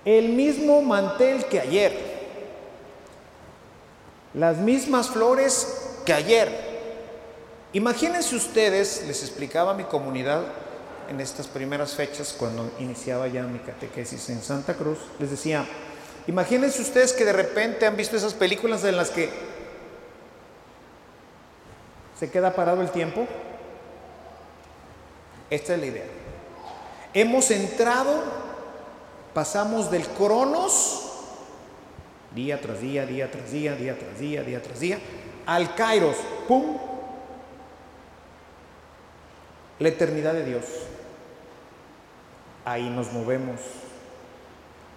el 0.05 0.29
mismo 0.29 0.81
mantel 0.81 1.45
que 1.45 1.59
ayer, 1.59 2.11
las 4.33 4.57
mismas 4.57 5.09
flores 5.09 5.99
que 6.05 6.13
ayer. 6.13 6.70
Imagínense 7.73 8.35
ustedes, 8.35 9.05
les 9.07 9.21
explicaba 9.23 9.71
a 9.71 9.73
mi 9.73 9.83
comunidad 9.83 10.43
en 11.09 11.19
estas 11.19 11.47
primeras 11.47 11.93
fechas 11.95 12.35
cuando 12.37 12.71
iniciaba 12.79 13.27
ya 13.27 13.43
mi 13.43 13.59
catequesis 13.59 14.29
en 14.29 14.41
Santa 14.41 14.73
Cruz, 14.75 14.99
les 15.19 15.31
decía, 15.31 15.65
imagínense 16.27 16.81
ustedes 16.81 17.13
que 17.13 17.25
de 17.25 17.33
repente 17.33 17.85
han 17.85 17.95
visto 17.95 18.15
esas 18.15 18.33
películas 18.33 18.83
en 18.83 18.97
las 18.97 19.09
que 19.09 19.29
se 22.19 22.29
queda 22.29 22.53
parado 22.53 22.81
el 22.81 22.91
tiempo. 22.91 23.27
Esta 25.49 25.73
es 25.73 25.79
la 25.79 25.85
idea. 25.85 26.05
Hemos 27.13 27.51
entrado 27.51 28.41
Pasamos 29.33 29.89
del 29.89 30.05
cronos, 30.07 31.03
día 32.35 32.59
tras 32.59 32.81
día, 32.81 33.05
día 33.05 33.31
tras 33.31 33.49
día, 33.51 33.75
día 33.75 33.97
tras 33.97 34.19
día, 34.19 34.43
día 34.43 34.61
tras 34.61 34.79
día, 34.79 34.99
al 35.45 35.73
kairos, 35.73 36.17
¡pum! 36.49 36.90
La 39.81 39.89
eternidad 39.89 40.33
de 40.33 40.45
Dios. 40.45 40.63
Ahí 42.63 42.89
nos 42.89 43.11
movemos. 43.11 43.59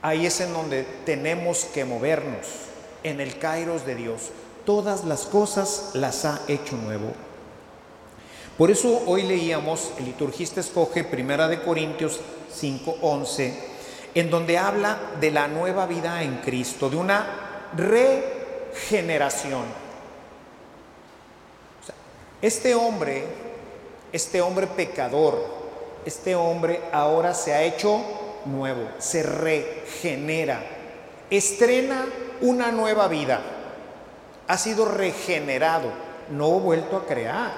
Ahí 0.03 0.26
es 0.26 0.41
en 0.41 0.53
donde 0.53 0.85
tenemos 1.05 1.64
que 1.64 1.85
movernos, 1.85 2.47
en 3.03 3.21
el 3.21 3.38
kairos 3.38 3.87
de 3.87 3.97
Dios. 3.97 4.31
Todas 4.64 5.05
las 5.05 5.25
cosas 5.25 5.91
las 5.95 6.25
ha 6.25 6.43
hecho 6.47 6.76
nuevo. 6.76 7.12
Por 8.57 8.71
eso 8.71 9.03
hoy 9.07 9.23
leíamos, 9.23 9.91
el 9.99 10.05
liturgista 10.05 10.61
escoge 10.61 11.03
Primera 11.03 11.49
de 11.49 11.62
Corintios 11.62 12.21
5:11 12.53 13.75
en 14.14 14.31
donde 14.31 14.59
habla 14.59 14.99
de 15.21 15.31
la 15.31 15.49
nueva 15.49 15.87
vida 15.87 16.23
en 16.23 16.38
Cristo, 16.38 16.88
de 16.88 16.97
una 16.97 17.71
regeneración. 17.76 19.85
este 22.41 22.75
hombre, 22.75 23.25
este 24.14 24.40
hombre 24.40 24.68
pecador, 24.68 25.44
este 26.06 26.37
hombre 26.37 26.80
ahora 26.92 27.35
se 27.35 27.52
ha 27.52 27.64
hecho 27.64 28.00
nuevo, 28.44 28.88
se 28.99 29.25
regenera, 29.25 30.62
estrena 31.30 32.06
una 32.40 32.71
nueva 32.71 33.09
vida, 33.09 33.40
ha 34.47 34.56
sido 34.56 34.85
regenerado, 34.85 35.90
no 36.30 36.61
vuelto 36.61 36.97
a 36.97 37.06
crear. 37.06 37.54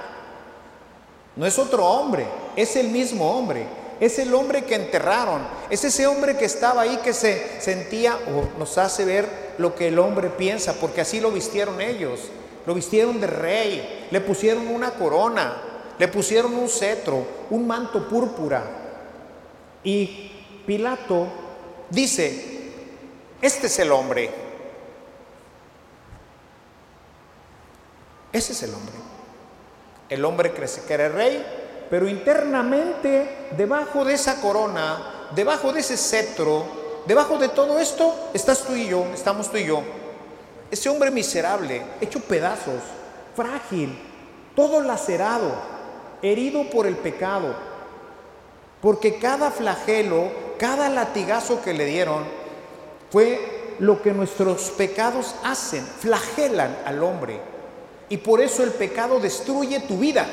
No 1.37 1.45
es 1.45 1.59
otro 1.59 1.85
hombre, 1.85 2.27
es 2.57 2.75
el 2.77 2.89
mismo 2.89 3.37
hombre, 3.37 3.67
es 4.01 4.19
el 4.19 4.33
hombre 4.33 4.65
que 4.65 4.77
enterraron, 4.77 5.47
es 5.69 5.85
ese 5.85 6.07
hombre 6.07 6.39
que 6.39 6.47
estaba 6.47 6.81
ahí 6.81 6.97
que 7.05 7.13
se 7.13 7.61
sentía 7.61 8.17
o 8.17 8.59
nos 8.59 8.79
hace 8.79 9.05
ver 9.05 9.29
lo 9.59 9.75
que 9.75 9.89
el 9.89 9.99
hombre 9.99 10.31
piensa, 10.31 10.73
porque 10.81 11.03
así 11.03 11.21
lo 11.21 11.31
vistieron 11.31 11.83
ellos, 11.83 12.31
lo 12.65 12.73
vistieron 12.73 13.21
de 13.21 13.27
rey, 13.27 14.09
le 14.11 14.23
pusieron 14.23 14.69
una 14.69 14.93
corona, 14.93 15.66
le 15.99 16.09
pusieron 16.09 16.55
un 16.55 16.69
cetro, 16.69 17.27
un 17.51 17.67
manto 17.67 18.09
púrpura. 18.09 18.63
Y 19.83 20.33
Pilato 20.67 21.27
dice, 21.91 22.73
este 23.41 23.67
es 23.67 23.79
el 23.79 23.93
hombre, 23.93 24.31
ese 28.33 28.53
es 28.53 28.63
el 28.63 28.75
hombre, 28.75 28.95
el 30.09 30.25
hombre 30.25 30.53
que 30.53 30.67
se 30.69 30.83
quiere 30.83 31.09
rey 31.09 31.45
pero 31.91 32.09
internamente, 32.09 33.49
debajo 33.57 34.05
de 34.05 34.15
esa 34.15 34.41
corona, 34.41 35.29
debajo 35.35 35.73
de 35.73 35.81
ese 35.81 35.97
cetro, 35.97 36.65
debajo 37.07 37.39
de 37.39 37.49
todo 37.49 37.79
esto, 37.79 38.31
estás 38.35 38.65
tú 38.65 38.75
y 38.75 38.89
yo, 38.89 39.07
estamos 39.15 39.51
tú 39.51 39.57
y 39.57 39.67
yo. 39.67 39.83
Ese 40.71 40.89
hombre 40.89 41.11
miserable, 41.11 41.83
hecho 42.01 42.21
pedazos, 42.21 42.83
frágil, 43.37 43.97
todo 44.57 44.81
lacerado, 44.81 45.55
herido 46.23 46.69
por 46.71 46.87
el 46.87 46.97
pecado, 46.97 47.55
Porque 48.81 49.19
cada 49.19 49.51
flagelo, 49.51 50.31
cada 50.59 50.89
latigazo 50.89 51.63
que 51.63 51.73
le 51.73 51.87
dieron 51.87 52.25
fue 53.11 53.75
lo 53.79 54.03
que 54.03 54.13
nuestros 54.13 54.71
pecados 54.71 55.35
hacen, 55.43 55.85
flagelan 55.85 56.77
al 56.85 57.03
hombre. 57.03 57.41
Y 58.09 58.19
por 58.19 58.41
eso 58.41 58.63
el 58.63 58.71
pecado 58.71 59.19
destruye 59.19 59.81
tu 59.81 59.99
vida, 59.99 60.27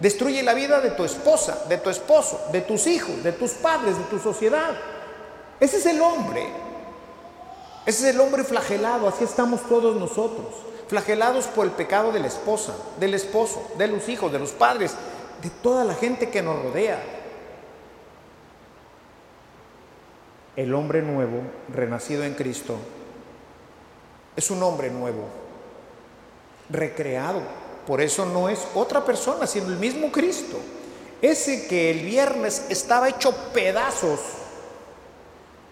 destruye 0.00 0.42
la 0.42 0.54
vida 0.54 0.80
de 0.80 0.90
tu 0.90 1.04
esposa, 1.04 1.64
de 1.68 1.78
tu 1.78 1.90
esposo, 1.90 2.40
de 2.50 2.62
tus 2.62 2.86
hijos, 2.86 3.22
de 3.22 3.32
tus 3.32 3.52
padres, 3.52 3.96
de 3.96 4.04
tu 4.04 4.18
sociedad. 4.18 4.74
Ese 5.60 5.76
es 5.76 5.86
el 5.86 6.00
hombre. 6.00 6.69
Ese 7.86 8.08
es 8.08 8.14
el 8.14 8.20
hombre 8.20 8.44
flagelado, 8.44 9.08
así 9.08 9.24
estamos 9.24 9.62
todos 9.68 9.96
nosotros, 9.96 10.48
flagelados 10.88 11.46
por 11.46 11.66
el 11.66 11.72
pecado 11.72 12.12
de 12.12 12.20
la 12.20 12.26
esposa, 12.26 12.74
del 12.98 13.14
esposo, 13.14 13.62
de 13.78 13.88
los 13.88 14.08
hijos, 14.08 14.30
de 14.30 14.38
los 14.38 14.50
padres, 14.50 14.94
de 15.42 15.50
toda 15.62 15.84
la 15.84 15.94
gente 15.94 16.28
que 16.28 16.42
nos 16.42 16.62
rodea. 16.62 17.02
El 20.56 20.74
hombre 20.74 21.00
nuevo, 21.00 21.40
renacido 21.72 22.22
en 22.24 22.34
Cristo, 22.34 22.76
es 24.36 24.50
un 24.50 24.62
hombre 24.62 24.90
nuevo, 24.90 25.24
recreado. 26.68 27.40
Por 27.86 28.02
eso 28.02 28.26
no 28.26 28.48
es 28.48 28.66
otra 28.74 29.04
persona, 29.04 29.46
sino 29.46 29.68
el 29.68 29.78
mismo 29.78 30.12
Cristo. 30.12 30.58
Ese 31.22 31.66
que 31.66 31.90
el 31.90 32.00
viernes 32.00 32.66
estaba 32.68 33.08
hecho 33.08 33.34
pedazos 33.52 34.20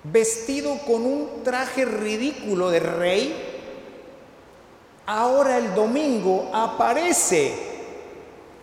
vestido 0.04 0.78
con 0.86 1.04
un 1.04 1.42
traje 1.44 1.84
ridículo 1.84 2.70
de 2.70 2.80
rey, 2.80 3.34
ahora 5.06 5.58
el 5.58 5.74
domingo 5.74 6.50
aparece 6.52 7.54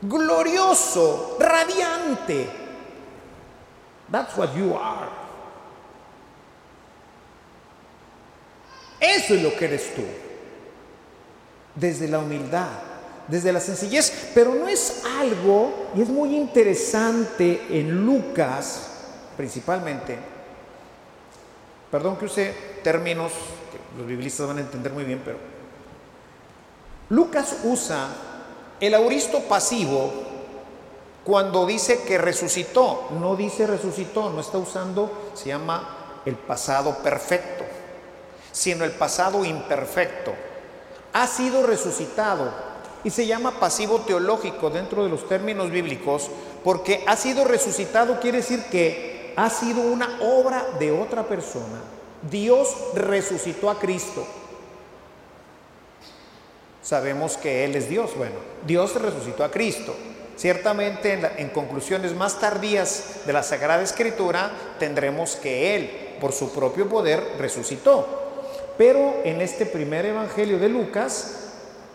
glorioso, 0.02 1.38
radiante. 1.40 2.48
That's 4.12 4.38
what 4.38 4.54
you 4.56 4.76
are. 4.76 5.10
Eso 9.00 9.34
es 9.34 9.42
lo 9.42 9.56
que 9.56 9.66
eres 9.66 9.94
tú. 9.96 10.04
Desde 11.76 12.08
la 12.08 12.20
humildad, 12.20 12.70
desde 13.28 13.52
la 13.52 13.60
sencillez, 13.60 14.32
pero 14.34 14.56
no 14.56 14.68
es 14.68 15.04
algo, 15.20 15.90
y 15.96 16.02
es 16.02 16.10
muy 16.10 16.36
interesante 16.36 17.62
en 17.70 18.06
Lucas 18.06 18.92
principalmente, 19.36 20.18
Perdón 21.96 22.18
que 22.18 22.26
use 22.26 22.54
términos 22.84 23.32
que 23.72 23.80
los 23.98 24.06
biblistas 24.06 24.46
van 24.46 24.58
a 24.58 24.60
entender 24.60 24.92
muy 24.92 25.06
bien, 25.06 25.22
pero 25.24 25.38
Lucas 27.08 27.60
usa 27.64 28.10
el 28.82 28.94
auristo 28.96 29.40
pasivo 29.44 30.12
cuando 31.24 31.66
dice 31.66 32.04
que 32.04 32.18
resucitó. 32.18 33.08
No 33.18 33.38
dice 33.38 33.66
resucitó, 33.66 34.30
no 34.30 34.42
está 34.42 34.58
usando, 34.58 35.32
se 35.36 35.48
llama 35.48 36.20
el 36.26 36.36
pasado 36.36 36.98
perfecto, 36.98 37.64
sino 38.52 38.84
el 38.84 38.92
pasado 38.92 39.46
imperfecto. 39.46 40.34
Ha 41.14 41.28
sido 41.28 41.66
resucitado 41.66 42.52
y 43.06 43.10
se 43.10 43.26
llama 43.26 43.58
pasivo 43.58 44.02
teológico 44.02 44.70
dentro 44.70 45.06
de 45.06 45.10
los 45.10 45.30
términos 45.30 45.72
bíblicos 45.72 46.30
porque 46.62 47.06
ha 47.08 47.16
sido 47.16 47.46
resucitado 47.46 48.20
quiere 48.20 48.40
decir 48.40 48.66
que 48.66 49.15
ha 49.36 49.50
sido 49.50 49.82
una 49.82 50.20
obra 50.22 50.66
de 50.80 50.92
otra 50.92 51.24
persona. 51.28 51.82
Dios 52.30 52.76
resucitó 52.96 53.70
a 53.70 53.80
Cristo. 53.80 54.26
Sabemos 56.82 57.38
que 57.38 57.66
Él 57.66 57.76
es 57.76 57.90
Dios. 57.90 58.16
Bueno, 58.16 58.36
Dios 58.66 59.00
resucitó 59.02 59.44
a 59.44 59.52
Cristo. 59.52 59.96
Ciertamente 60.36 61.20
en, 61.38 61.50
conclusiones 61.50 62.14
más 62.14 62.40
tardías 62.40 63.22
de 63.26 63.34
la 63.34 63.42
Sagrada 63.42 63.82
Escritura 63.82 64.52
tendremos 64.80 65.36
que 65.38 65.76
Él, 65.76 66.18
por 66.20 66.34
su 66.34 66.54
propio 66.54 66.90
poder, 66.90 67.24
resucitó. 67.40 68.24
Pero 68.78 69.22
en 69.24 69.42
este 69.42 69.66
primer 69.66 70.06
Evangelio 70.06 70.60
de 70.60 70.68
Lucas, 70.68 71.46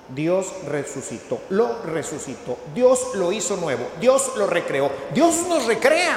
Dios 0.08 0.52
resucitó, 0.66 1.40
lo 1.50 1.82
resucitó, 1.84 2.58
Dios 2.74 3.14
lo 3.14 3.30
hizo 3.30 3.56
nuevo, 3.56 3.86
Dios 4.00 4.32
lo 4.36 4.46
recreó, 4.46 4.90
Dios 5.14 5.46
nos 5.46 5.66
recrea. 5.66 6.16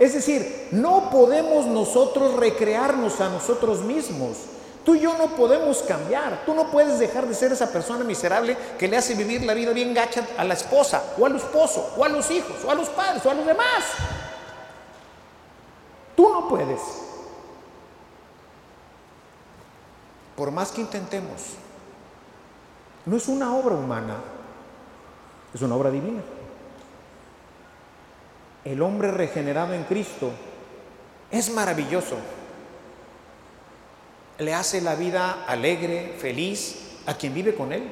Es 0.00 0.14
decir, 0.14 0.68
no 0.70 1.10
podemos 1.10 1.66
nosotros 1.66 2.34
recrearnos 2.36 3.20
a 3.20 3.28
nosotros 3.28 3.82
mismos. 3.82 4.38
Tú 4.82 4.94
y 4.94 5.00
yo 5.00 5.14
no 5.18 5.36
podemos 5.36 5.82
cambiar. 5.82 6.42
Tú 6.46 6.54
no 6.54 6.70
puedes 6.70 6.98
dejar 6.98 7.26
de 7.26 7.34
ser 7.34 7.52
esa 7.52 7.70
persona 7.70 8.02
miserable 8.02 8.56
que 8.78 8.88
le 8.88 8.96
hace 8.96 9.14
vivir 9.14 9.42
la 9.42 9.52
vida 9.52 9.74
bien 9.74 9.92
gacha 9.92 10.26
a 10.38 10.44
la 10.44 10.54
esposa, 10.54 11.04
o 11.18 11.26
al 11.26 11.36
esposo, 11.36 11.92
o 11.98 12.02
a 12.02 12.08
los 12.08 12.30
hijos, 12.30 12.64
o 12.64 12.70
a 12.70 12.74
los 12.74 12.88
padres, 12.88 13.26
o 13.26 13.30
a 13.30 13.34
los 13.34 13.44
demás. 13.44 13.84
Tú 16.16 16.30
no 16.32 16.48
puedes. 16.48 16.80
Por 20.34 20.50
más 20.50 20.72
que 20.72 20.80
intentemos, 20.80 21.56
no 23.04 23.18
es 23.18 23.28
una 23.28 23.54
obra 23.54 23.74
humana, 23.74 24.16
es 25.52 25.60
una 25.60 25.76
obra 25.76 25.90
divina 25.90 26.22
el 28.64 28.82
hombre 28.82 29.10
regenerado 29.10 29.74
en 29.74 29.84
Cristo 29.84 30.30
es 31.30 31.50
maravilloso. 31.50 32.16
Le 34.38 34.54
hace 34.54 34.80
la 34.80 34.94
vida 34.94 35.44
alegre, 35.46 36.16
feliz 36.18 36.76
a 37.06 37.14
quien 37.14 37.34
vive 37.34 37.54
con 37.54 37.72
él. 37.72 37.90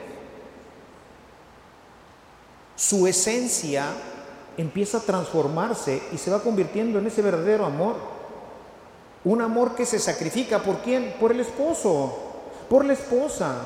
Su 2.76 3.06
esencia 3.06 3.86
empieza 4.56 4.98
a 4.98 5.02
transformarse 5.02 6.02
y 6.12 6.18
se 6.18 6.30
va 6.30 6.42
convirtiendo 6.42 6.98
en 6.98 7.06
ese 7.06 7.22
verdadero 7.22 7.66
amor. 7.66 7.96
Un 9.24 9.42
amor 9.42 9.74
que 9.74 9.84
se 9.84 9.98
sacrifica 9.98 10.60
por 10.60 10.78
quién? 10.78 11.14
Por 11.20 11.32
el 11.32 11.40
esposo, 11.40 12.16
por 12.68 12.84
la 12.84 12.92
esposa, 12.92 13.56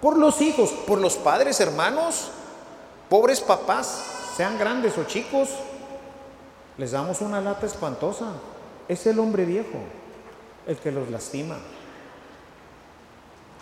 por 0.00 0.16
los 0.16 0.40
hijos, 0.40 0.70
por 0.86 0.98
los 0.98 1.16
padres, 1.16 1.60
hermanos, 1.60 2.30
pobres 3.08 3.40
papás, 3.40 4.02
sean 4.36 4.58
grandes 4.58 4.96
o 4.96 5.04
chicos, 5.04 5.50
les 6.78 6.92
damos 6.92 7.20
una 7.20 7.40
lata 7.40 7.66
espantosa. 7.66 8.32
Es 8.88 9.06
el 9.06 9.18
hombre 9.18 9.44
viejo 9.44 9.78
el 10.66 10.76
que 10.78 10.92
los 10.92 11.10
lastima. 11.10 11.58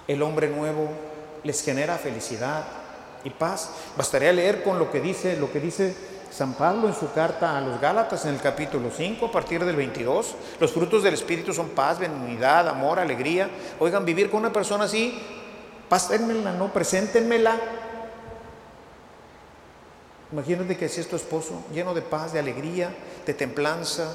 El 0.07 0.22
hombre 0.22 0.48
nuevo 0.48 0.88
les 1.42 1.64
genera 1.64 1.96
felicidad 1.96 2.64
y 3.24 3.31
paz. 3.31 3.70
Bastaría 3.96 4.33
leer 4.33 4.62
con 4.62 4.79
lo 4.79 4.90
que 4.92 5.00
dice, 5.00 5.37
lo 5.37 5.50
que 5.50 5.59
dice 5.59 5.96
San 6.31 6.55
Pablo 6.55 6.88
en 6.88 6.94
su 6.94 7.11
carta 7.12 7.57
a 7.57 7.61
los 7.61 7.81
Gálatas 7.81 8.26
en 8.26 8.35
el 8.35 8.40
capítulo 8.40 8.90
5, 8.94 9.26
a 9.26 9.33
partir 9.33 9.64
del 9.64 9.74
22. 9.74 10.35
Los 10.61 10.72
frutos 10.72 11.02
del 11.02 11.14
Espíritu 11.14 11.52
son 11.52 11.70
paz, 11.70 11.98
benignidad, 11.98 12.68
amor, 12.68 13.00
alegría. 13.00 13.48
Oigan, 13.81 14.05
vivir 14.05 14.31
con 14.31 14.40
una 14.40 14.52
persona 14.52 14.85
así, 14.85 15.18
pásenmela, 15.88 16.52
no, 16.52 16.72
preséntenmela 16.72 17.57
Imagínate 20.33 20.77
que 20.77 20.89
si 20.89 21.01
es 21.01 21.09
tu 21.09 21.17
esposo, 21.17 21.62
lleno 21.73 21.95
de 21.95 22.03
paz, 22.03 22.33
de 22.33 22.41
alegría, 22.41 22.95
de 23.25 23.35
templanza, 23.35 24.12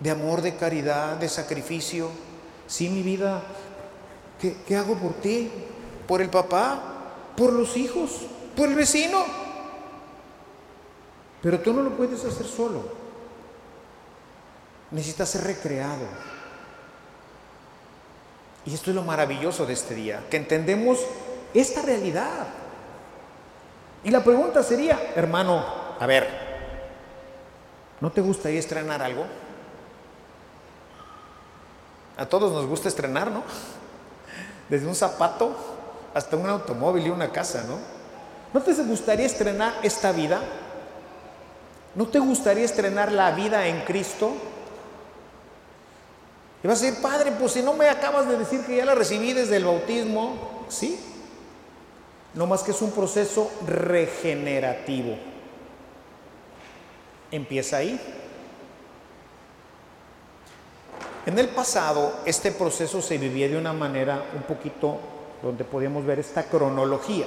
de 0.00 0.10
amor, 0.10 0.42
de 0.42 0.56
caridad, 0.56 1.16
de 1.16 1.28
sacrificio. 1.28 2.10
Sí, 2.66 2.88
mi 2.88 3.02
vida, 3.02 3.42
¿qué, 4.40 4.56
¿qué, 4.66 4.76
hago 4.76 4.94
por 4.96 5.14
ti? 5.14 5.50
¿Por 6.06 6.22
el 6.22 6.30
papá? 6.30 6.80
¿Por 7.36 7.52
los 7.52 7.76
hijos? 7.76 8.22
¿Por 8.56 8.68
el 8.68 8.74
vecino? 8.74 9.24
Pero 11.42 11.60
tú 11.60 11.72
no 11.72 11.82
lo 11.82 11.96
puedes 11.96 12.24
hacer 12.24 12.46
solo. 12.46 12.82
Necesitas 14.90 15.28
ser 15.28 15.44
recreado. 15.44 16.06
Y 18.64 18.74
esto 18.74 18.90
es 18.90 18.96
lo 18.96 19.02
maravilloso 19.02 19.64
de 19.64 19.74
este 19.74 19.94
día, 19.94 20.24
que 20.28 20.38
entendemos 20.38 20.98
esta 21.54 21.82
realidad. 21.82 22.48
Y 24.06 24.10
la 24.12 24.22
pregunta 24.22 24.62
sería, 24.62 25.14
hermano, 25.16 25.64
a 25.98 26.06
ver, 26.06 26.28
¿no 28.00 28.12
te 28.12 28.20
gustaría 28.20 28.60
estrenar 28.60 29.02
algo? 29.02 29.24
A 32.16 32.24
todos 32.24 32.52
nos 32.52 32.66
gusta 32.66 32.86
estrenar, 32.86 33.32
¿no? 33.32 33.42
Desde 34.68 34.86
un 34.86 34.94
zapato 34.94 35.56
hasta 36.14 36.36
un 36.36 36.48
automóvil 36.48 37.04
y 37.04 37.10
una 37.10 37.32
casa, 37.32 37.64
¿no? 37.66 37.78
¿No 38.54 38.62
te 38.62 38.80
gustaría 38.84 39.26
estrenar 39.26 39.74
esta 39.82 40.12
vida? 40.12 40.40
¿No 41.96 42.06
te 42.06 42.20
gustaría 42.20 42.64
estrenar 42.64 43.10
la 43.10 43.32
vida 43.32 43.66
en 43.66 43.80
Cristo? 43.80 44.34
Y 46.62 46.68
vas 46.68 46.80
a 46.80 46.84
decir, 46.84 47.02
Padre, 47.02 47.32
pues 47.32 47.50
si 47.50 47.60
no 47.60 47.72
me 47.72 47.88
acabas 47.88 48.28
de 48.28 48.38
decir 48.38 48.64
que 48.64 48.76
ya 48.76 48.84
la 48.84 48.94
recibí 48.94 49.32
desde 49.32 49.56
el 49.56 49.64
bautismo, 49.64 50.64
¿sí? 50.68 51.15
No 52.36 52.46
más 52.46 52.62
que 52.62 52.70
es 52.70 52.82
un 52.82 52.92
proceso 52.92 53.50
regenerativo. 53.66 55.16
Empieza 57.30 57.78
ahí. 57.78 57.98
En 61.24 61.38
el 61.38 61.48
pasado, 61.48 62.20
este 62.24 62.52
proceso 62.52 63.02
se 63.02 63.18
vivía 63.18 63.48
de 63.48 63.56
una 63.56 63.72
manera 63.72 64.22
un 64.34 64.42
poquito 64.42 64.98
donde 65.42 65.64
podíamos 65.64 66.04
ver 66.04 66.20
esta 66.20 66.44
cronología. 66.44 67.26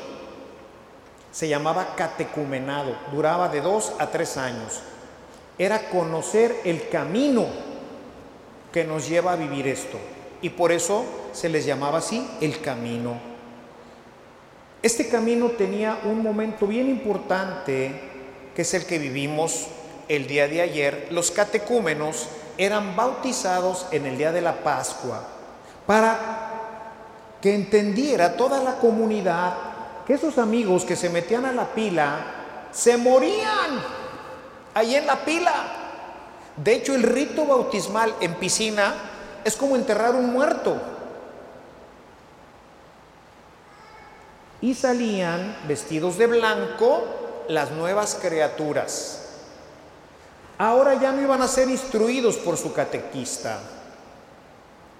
Se 1.31 1.49
llamaba 1.49 1.95
catecumenado, 1.95 2.95
duraba 3.11 3.49
de 3.49 3.61
dos 3.61 3.93
a 3.99 4.07
tres 4.07 4.37
años. 4.37 4.81
era 5.57 5.89
conocer 5.89 6.61
el 6.63 6.87
camino 6.87 7.45
que 8.71 8.85
nos 8.85 9.09
lleva 9.09 9.33
a 9.33 9.35
vivir 9.35 9.67
esto. 9.67 9.97
Y 10.41 10.51
por 10.51 10.71
eso 10.71 11.03
se 11.33 11.49
les 11.49 11.65
llamaba 11.65 11.97
así 11.97 12.25
el 12.39 12.61
camino. 12.61 13.28
Este 14.81 15.09
camino 15.09 15.47
tenía 15.49 15.99
un 16.05 16.23
momento 16.23 16.65
bien 16.65 16.89
importante, 16.89 17.91
que 18.55 18.61
es 18.61 18.73
el 18.73 18.85
que 18.85 18.97
vivimos 18.97 19.67
el 20.07 20.25
día 20.25 20.47
de 20.47 20.61
ayer. 20.61 21.07
Los 21.11 21.31
catecúmenos 21.31 22.27
eran 22.57 22.95
bautizados 22.95 23.87
en 23.91 24.05
el 24.05 24.17
día 24.17 24.31
de 24.31 24.41
la 24.41 24.63
Pascua 24.63 25.27
para 25.85 26.19
que 27.41 27.55
entendiera 27.55 28.37
toda 28.37 28.63
la 28.63 28.75
comunidad 28.75 29.53
que 30.05 30.13
esos 30.13 30.37
amigos 30.37 30.85
que 30.85 30.95
se 30.95 31.09
metían 31.09 31.45
a 31.45 31.51
la 31.51 31.65
pila 31.73 32.19
se 32.71 32.95
morían 32.95 33.81
ahí 34.73 34.95
en 34.95 35.05
la 35.05 35.17
pila. 35.25 35.53
De 36.55 36.73
hecho, 36.73 36.95
el 36.95 37.03
rito 37.03 37.45
bautismal 37.45 38.15
en 38.21 38.35
piscina 38.35 38.93
es 39.43 39.55
como 39.55 39.75
enterrar 39.75 40.15
un 40.15 40.31
muerto. 40.31 40.77
Y 44.61 44.73
salían 44.73 45.57
vestidos 45.67 46.17
de 46.17 46.27
blanco 46.27 47.03
las 47.47 47.71
nuevas 47.71 48.17
criaturas. 48.21 49.19
Ahora 50.57 50.95
ya 50.95 51.11
no 51.11 51.21
iban 51.21 51.41
a 51.41 51.47
ser 51.47 51.69
instruidos 51.69 52.37
por 52.37 52.57
su 52.57 52.73
catequista. 52.73 53.59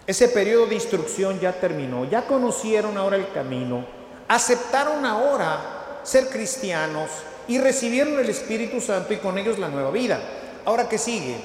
Ese 0.07 0.29
periodo 0.29 0.67
de 0.67 0.75
instrucción 0.75 1.39
ya 1.39 1.53
terminó, 1.53 2.05
ya 2.05 2.25
conocieron 2.25 2.97
ahora 2.97 3.17
el 3.17 3.31
camino, 3.31 3.85
aceptaron 4.27 5.05
ahora 5.05 5.99
ser 6.03 6.29
cristianos 6.29 7.11
y 7.47 7.59
recibieron 7.59 8.17
el 8.19 8.29
Espíritu 8.29 8.81
Santo 8.81 9.13
y 9.13 9.17
con 9.17 9.37
ellos 9.37 9.59
la 9.59 9.67
nueva 9.67 9.91
vida. 9.91 10.19
Ahora, 10.65 10.87
¿qué 10.87 10.97
sigue? 10.97 11.35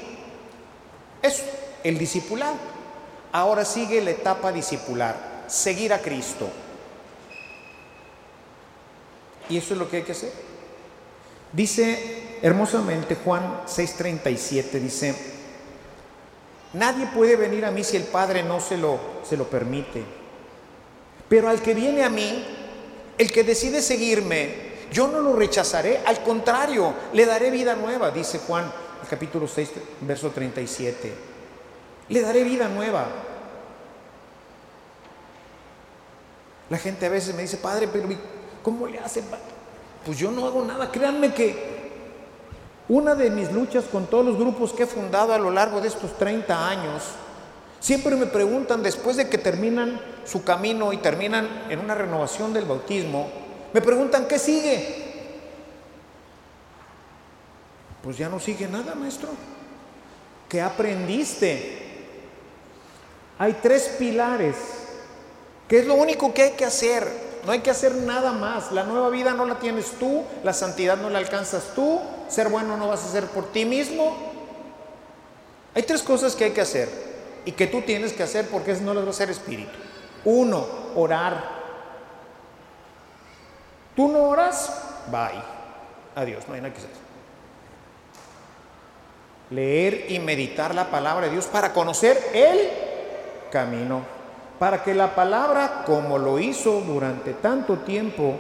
Eso, 1.21 1.43
el 1.83 1.99
discipulado. 1.99 2.55
Ahora 3.33 3.65
sigue 3.65 4.01
la 4.01 4.13
etapa 4.13 4.53
discipular, 4.53 5.17
seguir 5.47 5.93
a 5.93 5.99
Cristo. 5.99 6.49
Y 9.49 9.59
eso 9.59 9.75
es 9.75 9.81
lo 9.81 9.89
que 9.89 9.99
hay 9.99 10.03
que 10.03 10.13
hacer. 10.13 10.33
Dice 11.53 12.39
hermosamente 12.43 13.17
Juan 13.17 13.63
6:37, 13.67 14.81
dice, 14.81 15.15
nadie 16.73 17.07
puede 17.07 17.37
venir 17.37 17.65
a 17.65 17.71
mí 17.71 17.85
si 17.85 17.97
el 17.97 18.05
Padre 18.05 18.43
no 18.43 18.61
se 18.61 18.77
lo, 18.77 18.99
se 19.23 19.37
lo 19.37 19.45
permite. 19.49 20.03
Pero 21.29 21.49
al 21.49 21.63
que 21.63 21.75
viene 21.75 22.05
a 22.05 22.11
mí, 22.11 22.45
el 23.17 23.33
que 23.33 23.45
decide 23.45 23.81
seguirme, 23.81 24.75
yo 24.93 25.09
no 25.09 25.21
lo 25.21 25.35
rechazaré, 25.35 26.01
al 26.05 26.23
contrario, 26.23 26.93
le 27.13 27.25
daré 27.25 27.51
vida 27.51 27.75
nueva, 27.75 28.11
dice 28.11 28.41
Juan, 28.41 28.71
el 29.03 29.09
capítulo 29.09 29.49
6, 29.49 29.71
verso 30.03 30.31
37. 30.31 31.15
Le 32.09 32.21
daré 32.21 32.45
vida 32.45 32.69
nueva. 32.69 33.07
La 36.71 36.79
gente 36.79 37.07
a 37.07 37.09
veces 37.09 37.35
me 37.35 37.43
dice, 37.43 37.57
Padre, 37.57 37.89
pero 37.89 38.09
¿cómo 38.65 38.89
le 38.89 38.99
hace? 38.99 39.23
Pues 40.05 40.19
yo 40.19 40.33
no 40.33 40.45
hago 40.47 40.65
nada. 40.65 40.91
Créanme 40.91 41.33
que 41.33 41.75
una 42.89 43.15
de 43.15 43.31
mis 43.31 43.53
luchas 43.53 43.85
con 43.85 44.07
todos 44.07 44.27
los 44.27 44.37
grupos 44.37 44.73
que 44.73 44.83
he 44.83 44.87
fundado 44.87 45.33
a 45.33 45.39
lo 45.39 45.53
largo 45.53 45.81
de 45.81 45.89
estos 45.89 46.19
30 46.19 46.69
años, 46.69 47.05
siempre 47.79 48.17
me 48.17 48.27
preguntan 48.27 48.83
después 48.83 49.17
de 49.17 49.29
que 49.29 49.39
terminan 49.39 50.01
su 50.25 50.43
camino 50.43 50.93
y 50.93 50.97
terminan 50.97 51.67
en 51.69 51.79
una 51.79 51.95
renovación 51.95 52.53
del 52.53 52.65
bautismo, 52.65 53.29
me 53.73 53.81
preguntan, 53.81 54.27
¿qué 54.27 54.39
sigue? 54.39 55.05
Pues 58.03 58.17
ya 58.17 58.29
no 58.29 58.41
sigue 58.41 58.67
nada, 58.69 58.95
maestro. 58.95 59.29
¿Qué 60.49 60.61
aprendiste? 60.61 61.85
Hay 63.39 63.55
tres 63.63 63.97
pilares, 63.99 64.57
que 65.67 65.81
es 65.81 65.87
lo 65.87 65.95
único 65.95 66.33
que 66.33 66.43
hay 66.43 66.51
que 66.53 66.65
hacer. 66.65 67.34
No 67.45 67.53
hay 67.53 67.61
que 67.61 67.71
hacer 67.71 67.95
nada 67.95 68.33
más. 68.33 68.73
La 68.73 68.85
nueva 68.85 69.11
vida 69.11 69.33
no 69.35 69.45
la 69.45 69.59
tienes 69.59 69.93
tú, 69.99 70.25
la 70.43 70.53
santidad 70.53 70.97
no 70.97 71.11
la 71.11 71.19
alcanzas 71.19 71.73
tú, 71.75 72.01
ser 72.29 72.49
bueno 72.49 72.77
no 72.77 72.89
vas 72.89 73.03
a 73.03 73.09
hacer 73.09 73.27
por 73.27 73.53
ti 73.53 73.65
mismo. 73.65 74.17
Hay 75.75 75.83
tres 75.83 76.03
cosas 76.03 76.35
que 76.35 76.45
hay 76.45 76.51
que 76.53 76.61
hacer 76.61 76.89
y 77.45 77.53
que 77.53 77.67
tú 77.67 77.83
tienes 77.83 78.13
que 78.13 78.23
hacer 78.23 78.49
porque 78.49 78.75
no 78.75 78.95
las 78.95 79.05
va 79.05 79.09
a 79.09 79.11
hacer 79.11 79.31
espíritu. 79.31 79.77
Uno, 80.25 80.67
orar. 80.95 81.63
Tú 83.95 84.09
no 84.09 84.23
oras, 84.23 84.73
bye. 85.11 85.43
Adiós, 86.15 86.45
no 86.49 86.55
hay 86.55 86.61
nada 86.61 86.73
que 86.73 86.79
hacer. 86.79 86.91
Leer 89.51 90.07
y 90.11 90.19
meditar 90.19 90.75
la 90.75 90.91
palabra 90.91 91.27
de 91.27 91.33
Dios 91.33 91.47
para 91.47 91.73
conocer 91.73 92.31
el 92.33 92.59
camino. 93.51 94.03
Para 94.59 94.83
que 94.83 94.95
la 94.95 95.15
palabra, 95.15 95.83
como 95.85 96.19
lo 96.19 96.39
hizo 96.39 96.81
durante 96.81 97.35
tanto 97.35 97.79
tiempo 97.79 98.37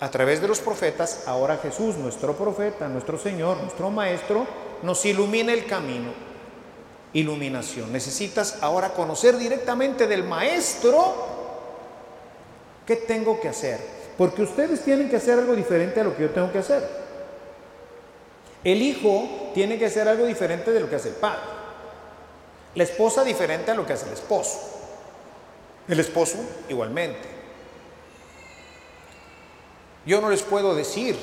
a 0.00 0.10
través 0.10 0.40
de 0.40 0.48
los 0.48 0.60
profetas, 0.60 1.24
ahora 1.26 1.58
Jesús, 1.58 1.96
nuestro 1.96 2.34
profeta, 2.34 2.88
nuestro 2.88 3.18
Señor, 3.18 3.58
nuestro 3.58 3.90
Maestro, 3.90 4.46
nos 4.82 5.04
ilumine 5.04 5.52
el 5.52 5.66
camino. 5.66 6.10
Iluminación. 7.12 7.92
Necesitas 7.92 8.62
ahora 8.62 8.90
conocer 8.90 9.36
directamente 9.36 10.06
del 10.06 10.24
Maestro 10.24 11.14
qué 12.86 12.96
tengo 12.96 13.38
que 13.40 13.48
hacer 13.48 14.02
porque 14.16 14.42
ustedes 14.42 14.82
tienen 14.84 15.08
que 15.08 15.16
hacer 15.16 15.38
algo 15.38 15.54
diferente 15.54 16.00
a 16.00 16.04
lo 16.04 16.16
que 16.16 16.22
yo 16.22 16.30
tengo 16.30 16.52
que 16.52 16.58
hacer. 16.58 16.86
El 18.62 18.82
hijo 18.82 19.50
tiene 19.54 19.78
que 19.78 19.86
hacer 19.86 20.06
algo 20.06 20.26
diferente 20.26 20.70
de 20.70 20.80
lo 20.80 20.88
que 20.88 20.96
hace 20.96 21.08
el 21.08 21.14
padre. 21.14 21.40
La 22.74 22.84
esposa 22.84 23.24
diferente 23.24 23.70
a 23.70 23.74
lo 23.74 23.86
que 23.86 23.94
hace 23.94 24.06
el 24.06 24.12
esposo. 24.12 24.71
El 25.88 26.00
esposo 26.00 26.38
igualmente. 26.68 27.28
Yo 30.06 30.20
no 30.20 30.30
les 30.30 30.42
puedo 30.42 30.74
decir. 30.74 31.16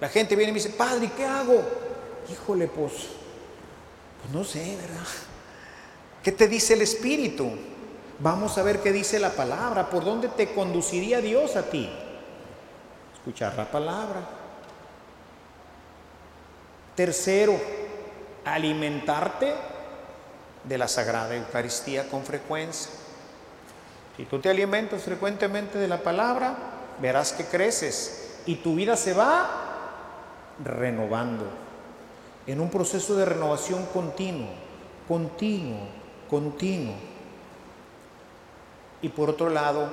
La 0.00 0.08
gente 0.08 0.36
viene 0.36 0.50
y 0.50 0.52
me 0.54 0.58
dice, 0.60 0.70
padre, 0.70 1.10
¿qué 1.16 1.24
hago? 1.24 1.62
Híjole, 2.30 2.66
pues, 2.66 2.92
pues 2.92 4.32
no 4.32 4.44
sé, 4.44 4.76
¿verdad? 4.76 5.06
¿Qué 6.22 6.32
te 6.32 6.48
dice 6.48 6.74
el 6.74 6.82
Espíritu? 6.82 7.50
Vamos 8.18 8.58
a 8.58 8.62
ver 8.62 8.80
qué 8.80 8.92
dice 8.92 9.18
la 9.18 9.30
palabra, 9.30 9.90
por 9.90 10.04
dónde 10.04 10.28
te 10.28 10.52
conduciría 10.52 11.20
Dios 11.20 11.56
a 11.56 11.62
ti. 11.62 11.88
Escuchar 13.14 13.54
la 13.56 13.70
palabra. 13.70 14.20
Tercero, 16.94 17.58
alimentarte 18.44 19.54
de 20.64 20.78
la 20.78 20.88
Sagrada 20.88 21.34
Eucaristía 21.34 22.08
con 22.08 22.24
frecuencia. 22.24 23.03
Si 24.16 24.24
tú 24.24 24.38
te 24.38 24.50
alimentas 24.50 25.02
frecuentemente 25.02 25.78
de 25.78 25.88
la 25.88 26.02
palabra, 26.02 26.56
verás 27.00 27.32
que 27.32 27.44
creces 27.44 28.40
y 28.46 28.56
tu 28.56 28.74
vida 28.74 28.96
se 28.96 29.12
va 29.12 29.62
renovando 30.62 31.44
en 32.46 32.60
un 32.60 32.70
proceso 32.70 33.16
de 33.16 33.24
renovación 33.24 33.86
continuo, 33.86 34.48
continuo, 35.08 35.80
continuo 36.30 36.94
y 39.04 39.10
por 39.10 39.28
otro 39.28 39.50
lado, 39.50 39.88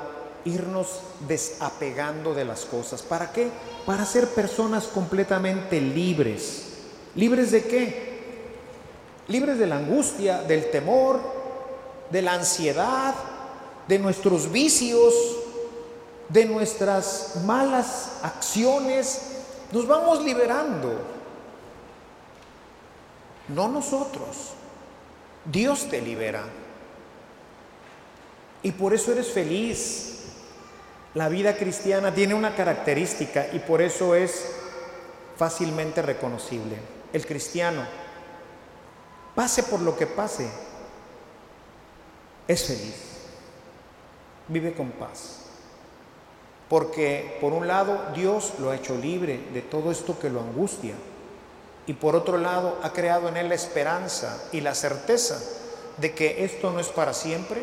irnos 0.45 1.01
desapegando 1.27 2.33
de 2.33 2.45
las 2.45 2.63
cosas. 2.63 3.01
¿Para 3.01 3.33
qué? 3.33 3.49
Para 3.85 4.05
ser 4.05 4.29
personas 4.29 4.85
completamente 4.85 5.81
libres. 5.81 6.77
¿Libres 7.15 7.51
de 7.51 7.63
qué? 7.65 8.11
Libres 9.27 9.59
de 9.59 9.67
la 9.67 9.75
angustia, 9.75 10.43
del 10.43 10.71
temor, 10.71 11.19
de 12.09 12.21
la 12.21 12.35
ansiedad, 12.35 13.13
de 13.87 13.99
nuestros 13.99 14.51
vicios, 14.51 15.13
de 16.29 16.45
nuestras 16.45 17.41
malas 17.45 18.19
acciones. 18.23 19.21
Nos 19.71 19.87
vamos 19.87 20.23
liberando. 20.23 21.01
No 23.49 23.67
nosotros. 23.67 24.53
Dios 25.45 25.89
te 25.89 26.01
libera. 26.01 26.43
Y 28.63 28.71
por 28.71 28.93
eso 28.93 29.11
eres 29.11 29.31
feliz. 29.31 30.19
La 31.13 31.27
vida 31.27 31.57
cristiana 31.57 32.13
tiene 32.13 32.33
una 32.33 32.55
característica 32.55 33.47
y 33.51 33.59
por 33.59 33.81
eso 33.81 34.15
es 34.15 34.45
fácilmente 35.35 36.01
reconocible. 36.01 36.77
El 37.11 37.25
cristiano, 37.25 37.85
pase 39.35 39.63
por 39.63 39.81
lo 39.81 39.97
que 39.97 40.07
pase, 40.07 40.49
es 42.47 42.63
feliz. 42.65 43.10
Vive 44.51 44.73
con 44.73 44.91
paz. 44.91 45.39
Porque 46.69 47.37
por 47.41 47.53
un 47.53 47.67
lado 47.67 48.11
Dios 48.15 48.53
lo 48.59 48.69
ha 48.69 48.75
hecho 48.75 48.95
libre 48.95 49.39
de 49.53 49.61
todo 49.61 49.91
esto 49.91 50.19
que 50.19 50.29
lo 50.29 50.41
angustia. 50.41 50.93
Y 51.87 51.93
por 51.93 52.15
otro 52.15 52.37
lado 52.37 52.77
ha 52.83 52.93
creado 52.93 53.27
en 53.27 53.37
él 53.37 53.49
la 53.49 53.55
esperanza 53.55 54.43
y 54.51 54.61
la 54.61 54.75
certeza 54.75 55.41
de 55.97 56.13
que 56.13 56.45
esto 56.45 56.71
no 56.71 56.79
es 56.79 56.87
para 56.87 57.13
siempre, 57.13 57.61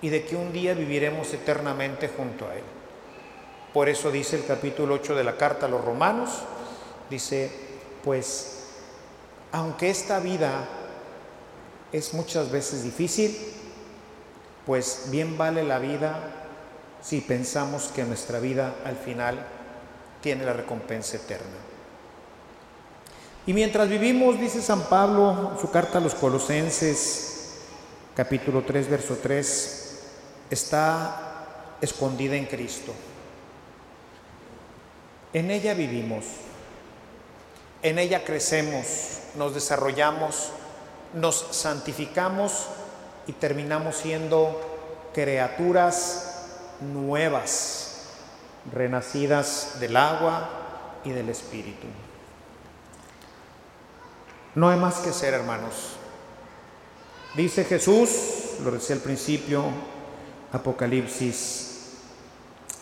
y 0.00 0.08
de 0.08 0.24
que 0.24 0.36
un 0.36 0.52
día 0.52 0.74
viviremos 0.74 1.32
eternamente 1.32 2.08
junto 2.08 2.46
a 2.46 2.54
Él. 2.54 2.62
Por 3.72 3.88
eso 3.88 4.10
dice 4.10 4.36
el 4.36 4.46
capítulo 4.46 4.94
8 4.94 5.14
de 5.14 5.24
la 5.24 5.36
carta 5.36 5.66
a 5.66 5.68
los 5.68 5.84
romanos, 5.84 6.30
dice, 7.10 7.50
pues 8.04 8.54
aunque 9.52 9.90
esta 9.90 10.20
vida 10.20 10.68
es 11.92 12.14
muchas 12.14 12.50
veces 12.50 12.84
difícil, 12.84 13.36
pues 14.68 15.04
bien 15.06 15.38
vale 15.38 15.64
la 15.64 15.78
vida 15.78 16.20
si 17.00 17.22
pensamos 17.22 17.84
que 17.84 18.04
nuestra 18.04 18.38
vida 18.38 18.74
al 18.84 18.96
final 18.96 19.38
tiene 20.20 20.44
la 20.44 20.52
recompensa 20.52 21.16
eterna. 21.16 21.56
Y 23.46 23.54
mientras 23.54 23.88
vivimos, 23.88 24.38
dice 24.38 24.60
San 24.60 24.82
Pablo 24.82 25.52
en 25.54 25.58
su 25.58 25.70
carta 25.70 25.96
a 25.96 26.00
los 26.02 26.14
Colosenses, 26.14 27.60
capítulo 28.14 28.62
3, 28.62 28.90
verso 28.90 29.16
3, 29.22 30.00
está 30.50 31.76
escondida 31.80 32.36
en 32.36 32.44
Cristo. 32.44 32.92
En 35.32 35.50
ella 35.50 35.72
vivimos, 35.72 36.26
en 37.82 37.98
ella 37.98 38.22
crecemos, 38.22 39.20
nos 39.34 39.54
desarrollamos, 39.54 40.50
nos 41.14 41.36
santificamos 41.52 42.66
y 43.28 43.32
terminamos 43.32 43.96
siendo 43.96 44.58
criaturas 45.12 46.46
nuevas, 46.80 48.06
renacidas 48.72 49.76
del 49.80 49.96
agua 49.96 50.48
y 51.04 51.10
del 51.10 51.28
Espíritu. 51.28 51.86
No 54.54 54.70
hay 54.70 54.78
más 54.78 54.96
que 54.96 55.12
ser, 55.12 55.34
hermanos. 55.34 55.96
Dice 57.34 57.64
Jesús, 57.64 58.56
lo 58.64 58.70
decía 58.70 58.96
al 58.96 59.02
principio, 59.02 59.62
Apocalipsis 60.50 61.96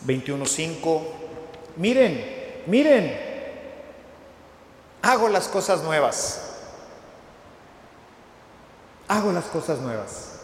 21.5, 0.05 1.01
miren, 1.75 2.63
miren, 2.67 3.19
hago 5.01 5.27
las 5.27 5.49
cosas 5.49 5.83
nuevas. 5.83 6.43
Hago 9.09 9.31
las 9.31 9.45
cosas 9.45 9.79
nuevas. 9.79 10.36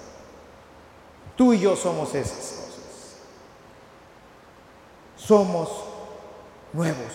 Tú 1.36 1.54
y 1.54 1.60
yo 1.60 1.76
somos 1.76 2.13
esas 2.13 2.38
cosas. 2.38 2.84
Somos 5.17 5.69
nuevos. 6.74 7.13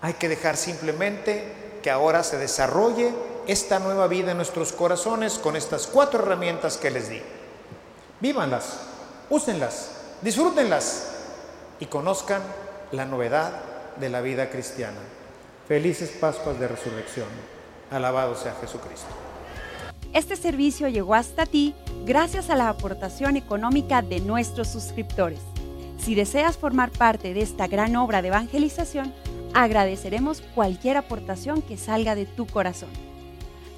Hay 0.00 0.14
que 0.14 0.28
dejar 0.28 0.56
simplemente 0.56 1.78
que 1.82 1.90
ahora 1.90 2.22
se 2.22 2.38
desarrolle 2.38 3.12
esta 3.46 3.78
nueva 3.78 4.06
vida 4.08 4.32
en 4.32 4.36
nuestros 4.36 4.72
corazones 4.72 5.38
con 5.38 5.56
estas 5.56 5.86
cuatro 5.86 6.22
herramientas 6.22 6.76
que 6.76 6.90
les 6.90 7.08
di. 7.08 7.22
Vívanlas, 8.20 8.78
úsenlas, 9.30 9.90
disfrútenlas 10.20 11.08
y 11.80 11.86
conozcan 11.86 12.42
la 12.92 13.04
novedad 13.04 13.52
de 13.96 14.08
la 14.08 14.20
vida 14.20 14.50
cristiana. 14.50 14.98
Felices 15.66 16.10
Pascuas 16.10 16.58
de 16.58 16.68
Resurrección. 16.68 17.28
Alabado 17.90 18.36
sea 18.36 18.54
Jesucristo. 18.60 19.31
Este 20.12 20.36
servicio 20.36 20.88
llegó 20.88 21.14
hasta 21.14 21.46
ti 21.46 21.74
gracias 22.04 22.50
a 22.50 22.56
la 22.56 22.68
aportación 22.68 23.36
económica 23.36 24.02
de 24.02 24.20
nuestros 24.20 24.68
suscriptores. 24.68 25.40
Si 25.98 26.14
deseas 26.14 26.58
formar 26.58 26.90
parte 26.90 27.32
de 27.32 27.40
esta 27.40 27.66
gran 27.66 27.96
obra 27.96 28.20
de 28.20 28.28
evangelización, 28.28 29.14
agradeceremos 29.54 30.42
cualquier 30.54 30.98
aportación 30.98 31.62
que 31.62 31.78
salga 31.78 32.14
de 32.14 32.26
tu 32.26 32.46
corazón. 32.46 32.90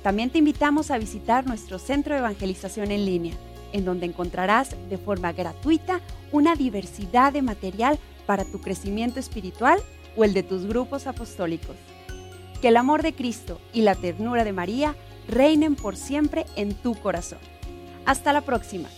También 0.03 0.31
te 0.31 0.39
invitamos 0.39 0.91
a 0.91 0.99
visitar 0.99 1.47
nuestro 1.47 1.79
centro 1.79 2.15
de 2.15 2.21
evangelización 2.21 2.91
en 2.91 3.05
línea, 3.05 3.35
en 3.73 3.85
donde 3.85 4.07
encontrarás 4.07 4.75
de 4.89 4.99
forma 4.99 5.33
gratuita 5.33 6.01
una 6.33 6.57
diversidad 6.57 7.33
de 7.33 7.43
material 7.43 7.99
para 8.27 8.45
tu 8.45 8.61
crecimiento 8.61 9.21
espiritual 9.21 9.79
o 10.17 10.25
el 10.25 10.35
de 10.35 10.43
tus 10.43 10.67
grupos 10.67 11.07
apostólicos. 11.07 11.77
Que 12.61 12.69
el 12.69 12.77
amor 12.77 13.03
de 13.03 13.15
Cristo 13.15 13.61
y 13.73 13.83
la 13.83 13.95
ternura 13.95 14.43
de 14.43 14.53
María 14.53 14.97
reinen 15.29 15.77
por 15.77 15.97
siempre 15.97 16.47
en 16.57 16.75
tu 16.75 16.95
corazón. 16.95 17.39
Hasta 18.07 18.33
la 18.33 18.43
próxima. 18.43 18.89